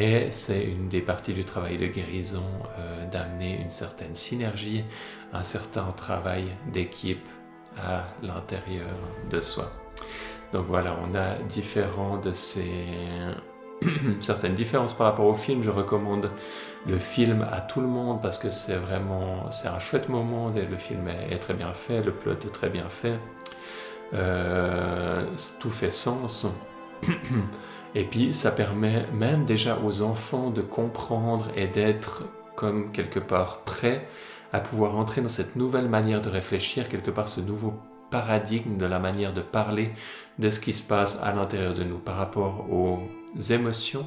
Et 0.00 0.30
c'est 0.30 0.62
une 0.62 0.88
des 0.88 1.00
parties 1.00 1.32
du 1.32 1.42
travail 1.42 1.76
de 1.76 1.88
guérison 1.88 2.44
euh, 2.78 3.04
d'amener 3.10 3.60
une 3.60 3.68
certaine 3.68 4.14
synergie, 4.14 4.84
un 5.32 5.42
certain 5.42 5.90
travail 5.90 6.44
d'équipe 6.72 7.28
à 7.76 8.04
l'intérieur 8.22 8.86
de 9.28 9.40
soi. 9.40 9.72
Donc 10.52 10.66
voilà, 10.66 10.96
on 11.04 11.16
a 11.16 11.34
différents 11.48 12.16
de 12.16 12.30
ces 12.30 12.70
certaines 14.20 14.54
différences 14.54 14.92
par 14.92 15.08
rapport 15.08 15.26
au 15.26 15.34
film. 15.34 15.64
Je 15.64 15.70
recommande 15.70 16.30
le 16.86 16.98
film 16.98 17.44
à 17.50 17.60
tout 17.60 17.80
le 17.80 17.88
monde 17.88 18.22
parce 18.22 18.38
que 18.38 18.50
c'est 18.50 18.76
vraiment 18.76 19.50
c'est 19.50 19.68
un 19.68 19.80
chouette 19.80 20.08
moment. 20.08 20.52
Le 20.54 20.78
film 20.78 21.08
est, 21.08 21.40
très 21.40 21.54
bien 21.54 21.72
fait, 21.72 22.02
le 22.04 22.12
plot 22.12 22.34
est 22.34 22.52
très 22.52 22.70
bien 22.70 22.88
fait, 22.88 23.18
euh, 24.14 25.24
tout 25.58 25.70
fait 25.72 25.90
sens. 25.90 26.46
Et 27.98 28.04
puis 28.04 28.32
ça 28.32 28.52
permet 28.52 29.06
même 29.12 29.44
déjà 29.44 29.76
aux 29.84 30.02
enfants 30.02 30.50
de 30.50 30.62
comprendre 30.62 31.48
et 31.56 31.66
d'être 31.66 32.22
comme 32.54 32.92
quelque 32.92 33.18
part 33.18 33.62
prêts 33.64 34.06
à 34.52 34.60
pouvoir 34.60 34.96
entrer 34.96 35.20
dans 35.20 35.28
cette 35.28 35.56
nouvelle 35.56 35.88
manière 35.88 36.22
de 36.22 36.28
réfléchir, 36.28 36.88
quelque 36.88 37.10
part 37.10 37.28
ce 37.28 37.40
nouveau 37.40 37.74
paradigme 38.12 38.76
de 38.76 38.86
la 38.86 39.00
manière 39.00 39.34
de 39.34 39.40
parler 39.40 39.90
de 40.38 40.48
ce 40.48 40.60
qui 40.60 40.72
se 40.72 40.86
passe 40.86 41.20
à 41.24 41.34
l'intérieur 41.34 41.74
de 41.74 41.82
nous 41.82 41.98
par 41.98 42.14
rapport 42.14 42.70
aux 42.70 43.00
émotions. 43.50 44.06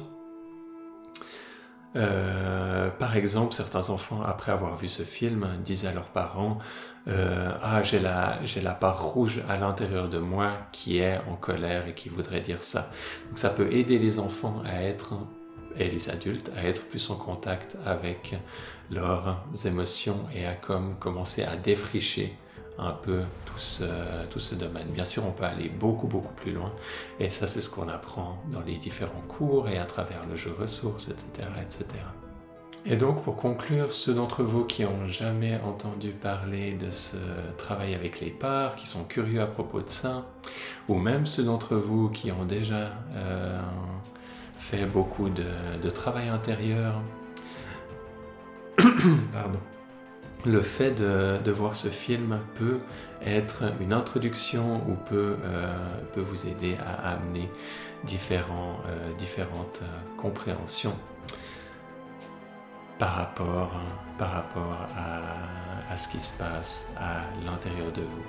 Euh, 1.94 2.88
par 2.90 3.16
exemple, 3.16 3.54
certains 3.54 3.90
enfants, 3.90 4.22
après 4.22 4.52
avoir 4.52 4.76
vu 4.76 4.88
ce 4.88 5.02
film, 5.02 5.46
disaient 5.64 5.88
à 5.88 5.92
leurs 5.92 6.08
parents 6.08 6.58
euh, 7.08 7.52
Ah, 7.62 7.82
j'ai 7.82 8.00
la, 8.00 8.72
part 8.72 9.02
rouge 9.02 9.42
à 9.48 9.56
l'intérieur 9.56 10.08
de 10.08 10.18
moi 10.18 10.52
qui 10.72 10.98
est 10.98 11.18
en 11.30 11.36
colère 11.36 11.86
et 11.86 11.94
qui 11.94 12.08
voudrait 12.08 12.40
dire 12.40 12.64
ça. 12.64 12.90
Donc, 13.28 13.38
ça 13.38 13.50
peut 13.50 13.72
aider 13.72 13.98
les 13.98 14.18
enfants 14.18 14.62
à 14.64 14.82
être, 14.82 15.14
et 15.76 15.88
les 15.88 16.10
adultes, 16.10 16.50
à 16.56 16.66
être 16.66 16.84
plus 16.86 17.10
en 17.10 17.16
contact 17.16 17.76
avec 17.84 18.34
leurs 18.90 19.42
émotions 19.64 20.26
et 20.34 20.46
à 20.46 20.54
comme 20.54 20.96
commencer 20.98 21.44
à 21.44 21.56
défricher 21.56 22.36
un 22.78 22.92
peu 22.92 23.20
tout 23.46 23.58
ce, 23.58 23.84
tout 24.30 24.40
ce 24.40 24.54
domaine. 24.54 24.88
Bien 24.88 25.04
sûr, 25.04 25.24
on 25.26 25.32
peut 25.32 25.44
aller 25.44 25.68
beaucoup, 25.68 26.06
beaucoup 26.06 26.32
plus 26.34 26.52
loin, 26.52 26.72
et 27.20 27.30
ça, 27.30 27.46
c'est 27.46 27.60
ce 27.60 27.70
qu'on 27.70 27.88
apprend 27.88 28.38
dans 28.50 28.62
les 28.62 28.76
différents 28.76 29.24
cours 29.28 29.68
et 29.68 29.78
à 29.78 29.84
travers 29.84 30.26
le 30.28 30.36
jeu 30.36 30.54
ressources, 30.58 31.08
etc., 31.08 31.48
etc. 31.60 31.86
Et 32.84 32.96
donc, 32.96 33.22
pour 33.22 33.36
conclure, 33.36 33.92
ceux 33.92 34.12
d'entre 34.12 34.42
vous 34.42 34.64
qui 34.64 34.84
ont 34.84 35.06
jamais 35.06 35.60
entendu 35.64 36.10
parler 36.10 36.72
de 36.72 36.90
ce 36.90 37.16
travail 37.56 37.94
avec 37.94 38.18
les 38.20 38.30
parts, 38.30 38.74
qui 38.74 38.88
sont 38.88 39.04
curieux 39.04 39.40
à 39.40 39.46
propos 39.46 39.82
de 39.82 39.88
ça, 39.88 40.26
ou 40.88 40.96
même 40.96 41.26
ceux 41.26 41.44
d'entre 41.44 41.76
vous 41.76 42.08
qui 42.08 42.32
ont 42.32 42.44
déjà 42.44 42.90
euh, 43.14 43.60
fait 44.58 44.84
beaucoup 44.84 45.28
de, 45.28 45.44
de 45.80 45.90
travail 45.90 46.28
intérieur, 46.28 47.00
pardon, 49.32 49.60
le 50.44 50.60
fait 50.60 50.92
de, 50.92 51.50
voir 51.50 51.74
ce 51.74 51.88
film 51.88 52.38
peut 52.54 52.78
être 53.24 53.64
une 53.80 53.92
introduction 53.92 54.82
ou 54.88 54.94
peut, 54.94 55.36
euh, 55.44 55.74
vous 56.16 56.48
aider 56.48 56.76
à 56.84 57.12
amener 57.12 57.48
euh, 58.04 59.12
différentes 59.18 59.80
euh, 59.82 60.16
compréhensions 60.16 60.96
par 63.02 63.16
rapport, 63.16 63.70
par 64.16 64.30
rapport 64.30 64.76
à, 64.96 65.96
ce 65.96 66.06
qui 66.06 66.20
se 66.20 66.30
passe 66.38 66.92
à 66.96 67.22
l'intérieur 67.44 67.90
de 67.92 68.00
vous. 68.00 68.22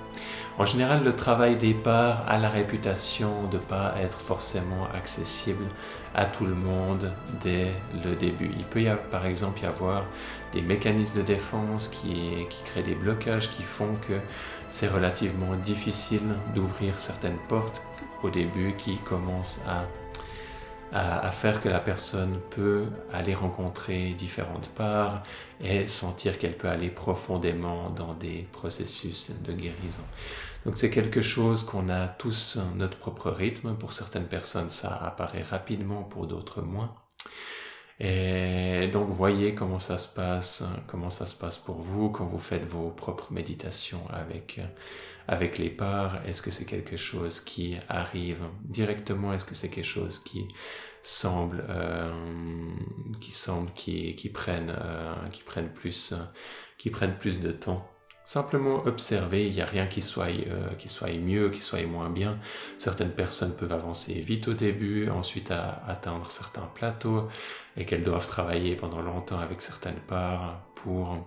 En 0.58 0.64
général, 0.64 1.04
le 1.04 1.14
travail 1.14 1.54
des 1.54 1.74
parts 1.74 2.24
a 2.26 2.38
la 2.38 2.48
réputation 2.48 3.44
de 3.52 3.56
ne 3.56 3.62
pas 3.62 3.94
être 4.02 4.20
forcément 4.20 4.88
accessible 4.92 5.66
à 6.12 6.24
tout 6.24 6.44
le 6.44 6.56
monde 6.56 7.12
dès 7.40 7.68
le 8.04 8.16
début. 8.16 8.50
Il 8.58 8.64
peut 8.64 8.82
y 8.82 8.88
avoir, 8.88 9.06
par 9.06 9.26
exemple 9.26 9.62
y 9.62 9.66
avoir 9.66 10.06
des 10.52 10.60
mécanismes 10.60 11.18
de 11.20 11.24
défense 11.24 11.86
qui, 11.86 12.44
qui 12.50 12.64
créent 12.64 12.82
des 12.82 12.96
blocages 12.96 13.50
qui 13.50 13.62
font 13.62 13.94
que 14.08 14.18
c'est 14.68 14.88
relativement 14.88 15.54
difficile 15.54 16.34
d'ouvrir 16.52 16.98
certaines 16.98 17.38
portes 17.48 17.80
au 18.24 18.30
début 18.30 18.74
qui 18.76 18.96
commencent 18.96 19.62
à, 19.68 19.84
à, 20.94 21.32
faire 21.32 21.60
que 21.60 21.68
la 21.68 21.80
personne 21.80 22.38
peut 22.50 22.86
aller 23.12 23.34
rencontrer 23.34 24.12
différentes 24.12 24.68
parts 24.68 25.24
et 25.60 25.88
sentir 25.88 26.38
qu'elle 26.38 26.56
peut 26.56 26.68
aller 26.68 26.88
profondément 26.88 27.90
dans 27.90 28.14
des 28.14 28.46
processus 28.52 29.32
de 29.42 29.52
guérison. 29.52 30.04
Donc 30.64 30.76
c'est 30.76 30.90
quelque 30.90 31.20
chose 31.20 31.64
qu'on 31.64 31.88
a 31.88 32.06
tous 32.06 32.58
notre 32.76 32.96
propre 32.96 33.30
rythme. 33.30 33.74
Pour 33.74 33.92
certaines 33.92 34.28
personnes, 34.28 34.68
ça 34.68 34.94
apparaît 34.94 35.42
rapidement, 35.42 36.04
pour 36.04 36.28
d'autres 36.28 36.62
moins. 36.62 36.94
Et 38.00 38.88
donc 38.88 39.08
voyez 39.10 39.54
comment 39.54 39.78
ça 39.78 39.96
se 39.96 40.12
passe, 40.12 40.64
comment 40.88 41.10
ça 41.10 41.26
se 41.26 41.36
passe 41.36 41.58
pour 41.58 41.76
vous 41.76 42.10
quand 42.10 42.26
vous 42.26 42.38
faites 42.38 42.64
vos 42.64 42.90
propres 42.90 43.32
méditations 43.32 44.02
avec 44.10 44.60
avec 45.28 45.58
les 45.58 45.70
parts. 45.70 46.20
Est-ce 46.26 46.42
que 46.42 46.50
c'est 46.50 46.66
quelque 46.66 46.96
chose 46.96 47.40
qui 47.40 47.76
arrive 47.88 48.42
directement? 48.62 49.32
Est-ce 49.32 49.44
que 49.44 49.54
c'est 49.54 49.70
quelque 49.70 49.84
chose 49.86 50.18
qui 50.18 50.48
semble 51.02 51.64
euh, 51.68 52.12
qui 53.20 53.30
semble 53.32 53.70
qui 53.72 54.16
qui 54.16 54.28
prennent 54.28 54.74
euh, 54.76 55.14
qui 55.30 55.42
prennent 55.42 55.72
plus 55.72 56.14
qui 56.78 56.90
prennent 56.90 57.18
plus 57.18 57.40
de 57.40 57.52
temps? 57.52 57.93
Simplement 58.24 58.86
observer, 58.86 59.46
il 59.46 59.54
n'y 59.54 59.60
a 59.60 59.66
rien 59.66 59.86
qui 59.86 60.00
soit, 60.00 60.28
euh, 60.28 60.74
qui 60.78 60.88
soit 60.88 61.12
mieux, 61.12 61.50
qui 61.50 61.60
soit 61.60 61.84
moins 61.86 62.08
bien. 62.08 62.38
Certaines 62.78 63.10
personnes 63.10 63.54
peuvent 63.54 63.72
avancer 63.72 64.14
vite 64.14 64.48
au 64.48 64.54
début, 64.54 65.10
ensuite 65.10 65.50
à 65.50 65.82
atteindre 65.86 66.30
certains 66.30 66.68
plateaux, 66.74 67.28
et 67.76 67.84
qu'elles 67.84 68.02
doivent 68.02 68.26
travailler 68.26 68.76
pendant 68.76 69.02
longtemps 69.02 69.38
avec 69.38 69.60
certaines 69.60 70.00
parts 70.08 70.62
pour 70.74 71.18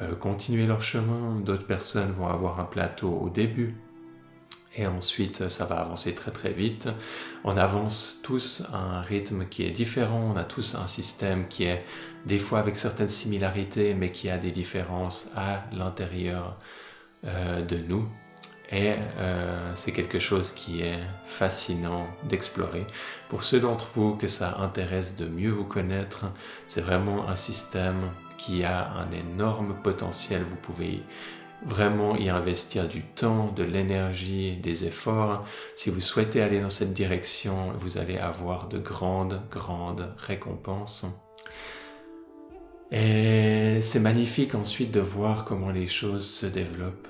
euh, 0.00 0.16
continuer 0.16 0.66
leur 0.66 0.82
chemin. 0.82 1.38
D'autres 1.40 1.66
personnes 1.66 2.10
vont 2.10 2.26
avoir 2.26 2.58
un 2.58 2.64
plateau 2.64 3.10
au 3.10 3.30
début, 3.30 3.76
et 4.76 4.86
ensuite 4.86 5.48
ça 5.48 5.64
va 5.64 5.76
avancer 5.76 6.14
très 6.14 6.30
très 6.30 6.52
vite. 6.52 6.88
On 7.44 7.56
avance 7.56 8.20
tous 8.22 8.62
à 8.72 8.76
un 8.76 9.02
rythme 9.02 9.46
qui 9.46 9.64
est 9.64 9.70
différent, 9.70 10.32
on 10.34 10.36
a 10.36 10.44
tous 10.44 10.74
un 10.74 10.86
système 10.86 11.48
qui 11.48 11.64
est 11.64 11.84
des 12.26 12.38
fois 12.38 12.60
avec 12.60 12.76
certaines 12.76 13.08
similarités 13.08 13.94
mais 13.94 14.10
qui 14.10 14.30
a 14.30 14.38
des 14.38 14.50
différences 14.50 15.30
à 15.36 15.64
l'intérieur 15.72 16.56
euh, 17.24 17.62
de 17.62 17.76
nous. 17.76 18.08
Et 18.72 18.94
euh, 19.18 19.72
c'est 19.74 19.90
quelque 19.90 20.20
chose 20.20 20.52
qui 20.52 20.82
est 20.82 21.00
fascinant 21.26 22.06
d'explorer. 22.28 22.86
Pour 23.28 23.42
ceux 23.42 23.58
d'entre 23.58 23.88
vous 23.94 24.14
que 24.14 24.28
ça 24.28 24.58
intéresse 24.60 25.16
de 25.16 25.26
mieux 25.26 25.50
vous 25.50 25.64
connaître, 25.64 26.26
c'est 26.68 26.80
vraiment 26.80 27.28
un 27.28 27.34
système 27.34 28.10
qui 28.36 28.62
a 28.62 28.92
un 28.92 29.10
énorme 29.10 29.74
potentiel. 29.82 30.44
Vous 30.44 30.56
pouvez 30.56 31.02
vraiment 31.66 32.16
y 32.16 32.28
investir 32.28 32.88
du 32.88 33.02
temps, 33.02 33.52
de 33.52 33.62
l'énergie, 33.62 34.56
des 34.56 34.86
efforts. 34.86 35.44
Si 35.76 35.90
vous 35.90 36.00
souhaitez 36.00 36.42
aller 36.42 36.60
dans 36.60 36.68
cette 36.68 36.94
direction, 36.94 37.72
vous 37.78 37.98
allez 37.98 38.18
avoir 38.18 38.68
de 38.68 38.78
grandes, 38.78 39.42
grandes 39.50 40.14
récompenses. 40.18 41.06
Et 42.90 43.80
c'est 43.82 44.00
magnifique 44.00 44.54
ensuite 44.54 44.90
de 44.90 45.00
voir 45.00 45.44
comment 45.44 45.70
les 45.70 45.86
choses 45.86 46.28
se 46.28 46.46
développent 46.46 47.08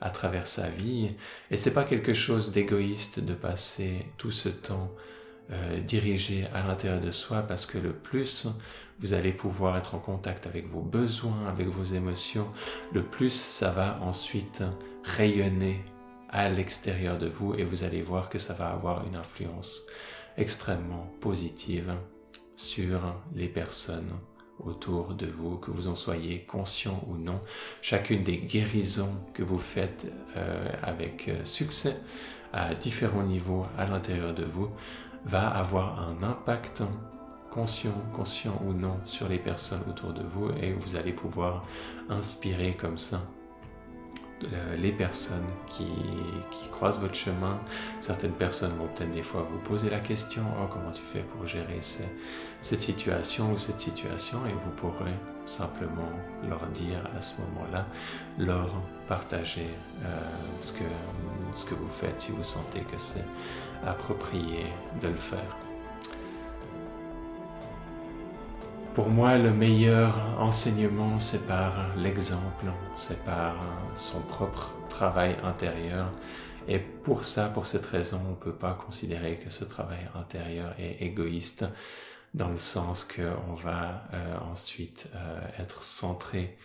à 0.00 0.10
travers 0.10 0.46
sa 0.46 0.68
vie. 0.68 1.10
Et 1.50 1.56
c'est 1.56 1.74
pas 1.74 1.84
quelque 1.84 2.12
chose 2.12 2.52
d'égoïste 2.52 3.20
de 3.20 3.34
passer 3.34 4.06
tout 4.16 4.30
ce 4.30 4.48
temps 4.48 4.90
euh, 5.50 5.80
dirigé 5.80 6.46
à 6.54 6.66
l'intérieur 6.66 7.00
de 7.00 7.10
soi 7.10 7.42
parce 7.42 7.66
que 7.66 7.76
le 7.76 7.92
plus 7.92 8.46
vous 9.00 9.12
allez 9.12 9.32
pouvoir 9.32 9.76
être 9.76 9.94
en 9.94 9.98
contact 9.98 10.46
avec 10.46 10.66
vos 10.66 10.80
besoins, 10.80 11.46
avec 11.48 11.68
vos 11.68 11.84
émotions, 11.84 12.50
le 12.92 13.02
plus 13.02 13.32
ça 13.32 13.70
va 13.70 13.98
ensuite 14.02 14.62
rayonner 15.04 15.84
à 16.30 16.48
l'extérieur 16.48 17.18
de 17.18 17.28
vous 17.28 17.54
et 17.54 17.64
vous 17.64 17.84
allez 17.84 18.02
voir 18.02 18.28
que 18.28 18.38
ça 18.38 18.54
va 18.54 18.70
avoir 18.70 19.06
une 19.06 19.16
influence 19.16 19.86
extrêmement 20.36 21.06
positive 21.20 21.94
sur 22.56 23.00
les 23.34 23.48
personnes 23.48 24.10
autour 24.60 25.14
de 25.14 25.26
vous, 25.26 25.56
que 25.56 25.70
vous 25.70 25.88
en 25.88 25.94
soyez 25.94 26.44
conscient 26.44 27.02
ou 27.08 27.16
non. 27.16 27.40
Chacune 27.82 28.22
des 28.22 28.38
guérisons 28.38 29.14
que 29.32 29.42
vous 29.42 29.58
faites 29.58 30.06
euh, 30.36 30.68
avec 30.82 31.28
euh, 31.28 31.44
succès 31.44 31.96
à 32.52 32.74
différents 32.74 33.24
niveaux 33.24 33.66
à 33.76 33.86
l'intérieur 33.86 34.32
de 34.32 34.44
vous 34.44 34.70
va 35.24 35.48
avoir 35.48 36.00
un 36.00 36.22
impact 36.22 36.82
conscient, 37.54 37.94
conscient 38.12 38.60
ou 38.66 38.72
non 38.72 38.98
sur 39.04 39.28
les 39.28 39.38
personnes 39.38 39.82
autour 39.88 40.12
de 40.12 40.22
vous 40.22 40.50
et 40.60 40.72
vous 40.72 40.96
allez 40.96 41.12
pouvoir 41.12 41.64
inspirer 42.08 42.74
comme 42.74 42.98
ça 42.98 43.20
euh, 44.52 44.76
les 44.76 44.90
personnes 44.90 45.46
qui, 45.68 45.86
croisent 46.72 47.00
votre 47.00 47.14
chemin. 47.14 47.60
Certaines 48.00 48.32
personnes 48.32 48.72
vont 48.76 48.88
peut-être 48.88 49.12
des 49.12 49.22
fois 49.22 49.46
vous 49.48 49.60
poser 49.60 49.88
la 49.88 50.00
question, 50.00 50.42
oh, 50.60 50.66
comment 50.68 50.90
tu 50.90 51.02
fais 51.02 51.20
pour 51.20 51.46
gérer 51.46 51.78
cette 51.80 52.80
situation 52.80 53.52
ou 53.52 53.58
cette 53.58 53.78
situation? 53.78 54.44
Et 54.46 54.52
vous 54.52 54.72
pourrez 54.72 55.14
simplement 55.44 56.10
leur 56.48 56.66
dire 56.68 57.08
à 57.16 57.20
ce 57.20 57.40
moment-là, 57.42 57.86
leur 58.36 58.68
partager 59.06 59.70
euh, 60.04 60.20
ce, 60.58 60.72
que, 60.72 60.84
ce 61.54 61.64
que 61.64 61.74
vous 61.76 61.88
faites 61.88 62.20
si 62.20 62.32
vous 62.32 62.42
sentez 62.42 62.80
que 62.80 62.98
c'est 62.98 63.24
approprié 63.86 64.66
de 65.00 65.08
le 65.08 65.14
faire. 65.14 65.56
Pour 68.94 69.08
moi, 69.08 69.38
le 69.38 69.52
meilleur 69.52 70.16
enseignement, 70.38 71.18
c'est 71.18 71.48
par 71.48 71.96
l'exemple, 71.96 72.66
c'est 72.94 73.24
par 73.24 73.56
son 73.96 74.20
propre 74.20 74.72
travail 74.88 75.34
intérieur. 75.42 76.12
Et 76.68 76.78
pour 76.78 77.24
ça, 77.24 77.48
pour 77.48 77.66
cette 77.66 77.86
raison, 77.86 78.20
on 78.24 78.30
ne 78.30 78.36
peut 78.36 78.54
pas 78.54 78.74
considérer 78.74 79.36
que 79.38 79.50
ce 79.50 79.64
travail 79.64 80.08
intérieur 80.14 80.76
est 80.78 81.04
égoïste 81.04 81.64
dans 82.34 82.48
le 82.48 82.56
sens 82.56 83.04
qu'on 83.04 83.54
va 83.54 84.04
euh, 84.12 84.36
ensuite 84.52 85.08
euh, 85.16 85.40
être 85.58 85.82
centré 85.82 86.56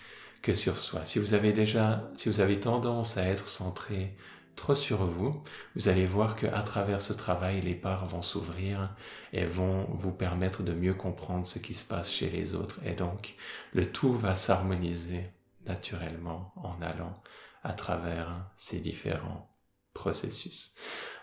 que 0.44 0.54
sur 0.54 0.78
soi. 0.78 1.02
Si 1.06 1.18
vous 1.18 1.34
avez 1.34 1.52
déjà, 1.52 2.04
si 2.16 2.30
vous 2.30 2.42
avez 2.42 2.60
tendance 2.60 3.18
à 3.18 3.26
être 3.26 3.48
centré 3.48 4.16
trop 4.60 4.76
sur 4.76 5.06
vous, 5.06 5.42
vous 5.76 5.88
allez 5.88 6.06
voir 6.06 6.36
que 6.36 6.46
à 6.46 6.62
travers 6.62 7.02
ce 7.02 7.14
travail, 7.14 7.62
les 7.62 7.76
parts 7.76 8.06
vont 8.06 8.22
s'ouvrir 8.22 8.94
et 9.32 9.46
vont 9.46 9.86
vous 9.90 10.12
permettre 10.12 10.64
de 10.64 10.74
mieux 10.74 10.94
comprendre 10.94 11.48
ce 11.48 11.60
qui 11.60 11.74
se 11.74 11.86
passe 11.86 12.12
chez 12.12 12.30
les 12.30 12.56
autres. 12.56 12.80
Et 12.86 12.94
donc, 12.94 13.36
le 13.74 13.90
tout 13.90 14.14
va 14.14 14.36
s'harmoniser 14.36 15.24
naturellement 15.66 16.54
en 16.58 16.82
allant 16.82 17.22
à 17.64 17.74
travers 17.74 18.28
ces 18.58 18.80
différents 18.80 19.50
processus. 19.94 20.76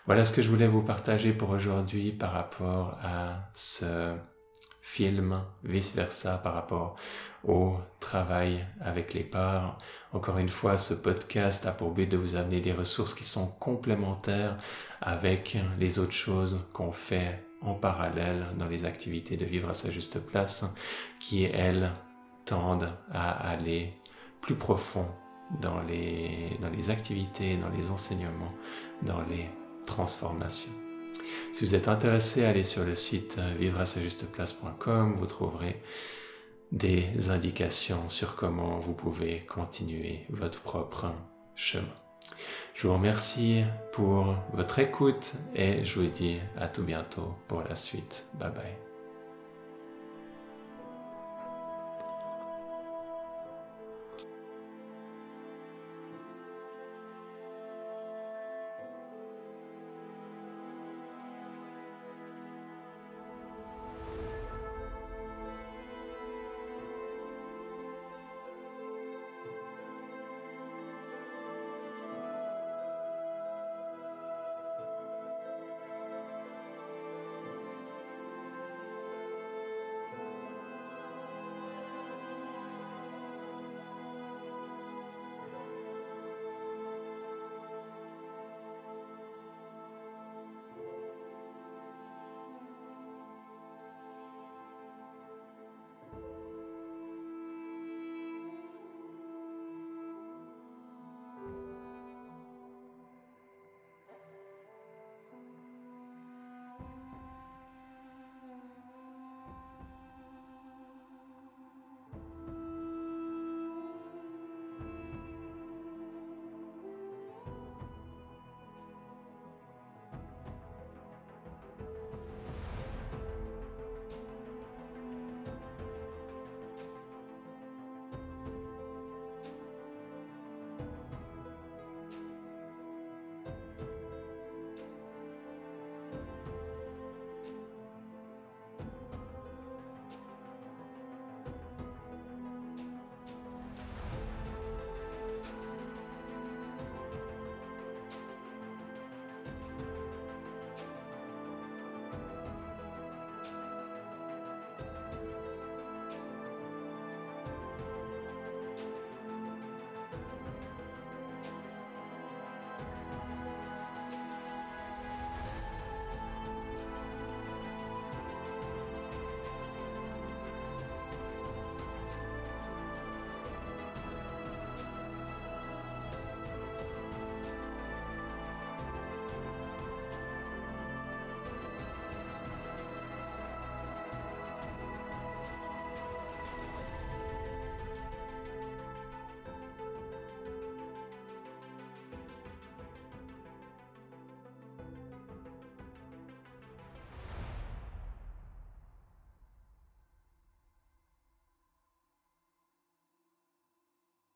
Voilà 0.07 0.25
ce 0.25 0.33
que 0.33 0.41
je 0.41 0.49
voulais 0.49 0.67
vous 0.67 0.83
partager 0.83 1.31
pour 1.31 1.49
aujourd'hui 1.49 2.11
par 2.11 2.31
rapport 2.31 2.97
à 3.03 3.49
ce 3.53 4.15
film, 4.81 5.43
vice-versa 5.63 6.37
par 6.37 6.53
rapport 6.53 6.95
au 7.47 7.77
travail 7.99 8.65
avec 8.81 9.13
les 9.13 9.23
parts. 9.23 9.79
Encore 10.13 10.37
une 10.37 10.49
fois, 10.49 10.77
ce 10.77 10.93
podcast 10.93 11.65
a 11.65 11.71
pour 11.71 11.91
but 11.91 12.07
de 12.07 12.17
vous 12.17 12.35
amener 12.35 12.59
des 12.59 12.73
ressources 12.73 13.13
qui 13.13 13.23
sont 13.23 13.47
complémentaires 13.59 14.57
avec 15.01 15.57
les 15.79 15.97
autres 15.97 16.11
choses 16.11 16.65
qu'on 16.73 16.91
fait 16.91 17.43
en 17.61 17.73
parallèle 17.73 18.45
dans 18.57 18.67
les 18.67 18.85
activités 18.85 19.37
de 19.37 19.45
vivre 19.45 19.69
à 19.69 19.73
sa 19.73 19.89
juste 19.89 20.19
place, 20.19 20.75
qui 21.19 21.43
elles 21.43 21.91
tendent 22.45 22.91
à 23.11 23.49
aller 23.49 23.93
plus 24.41 24.55
profond 24.55 25.07
dans 25.61 25.81
les, 25.81 26.57
dans 26.61 26.69
les 26.69 26.89
activités, 26.89 27.57
dans 27.57 27.69
les 27.69 27.89
enseignements, 27.89 28.53
dans 29.01 29.21
les 29.21 29.49
transformations. 29.85 30.73
Si 31.53 31.65
vous 31.65 31.73
êtes 31.73 31.87
intéressé, 31.87 32.45
allez 32.45 32.63
sur 32.63 32.83
le 32.83 32.93
site 32.93 33.39
vivre-à-sa-juste-place.com, 33.57 35.15
vous 35.17 35.25
trouverez 35.25 35.81
des 36.71 37.29
indications 37.29 38.09
sur 38.09 38.35
comment 38.35 38.79
vous 38.79 38.93
pouvez 38.93 39.45
continuer 39.47 40.25
votre 40.29 40.61
propre 40.61 41.13
chemin. 41.55 41.87
Je 42.73 42.87
vous 42.87 42.93
remercie 42.93 43.63
pour 43.93 44.35
votre 44.53 44.79
écoute 44.79 45.33
et 45.55 45.83
je 45.83 45.99
vous 45.99 46.07
dis 46.07 46.39
à 46.57 46.67
tout 46.67 46.83
bientôt 46.83 47.33
pour 47.47 47.61
la 47.61 47.75
suite. 47.75 48.25
Bye 48.39 48.51
bye. 48.51 48.86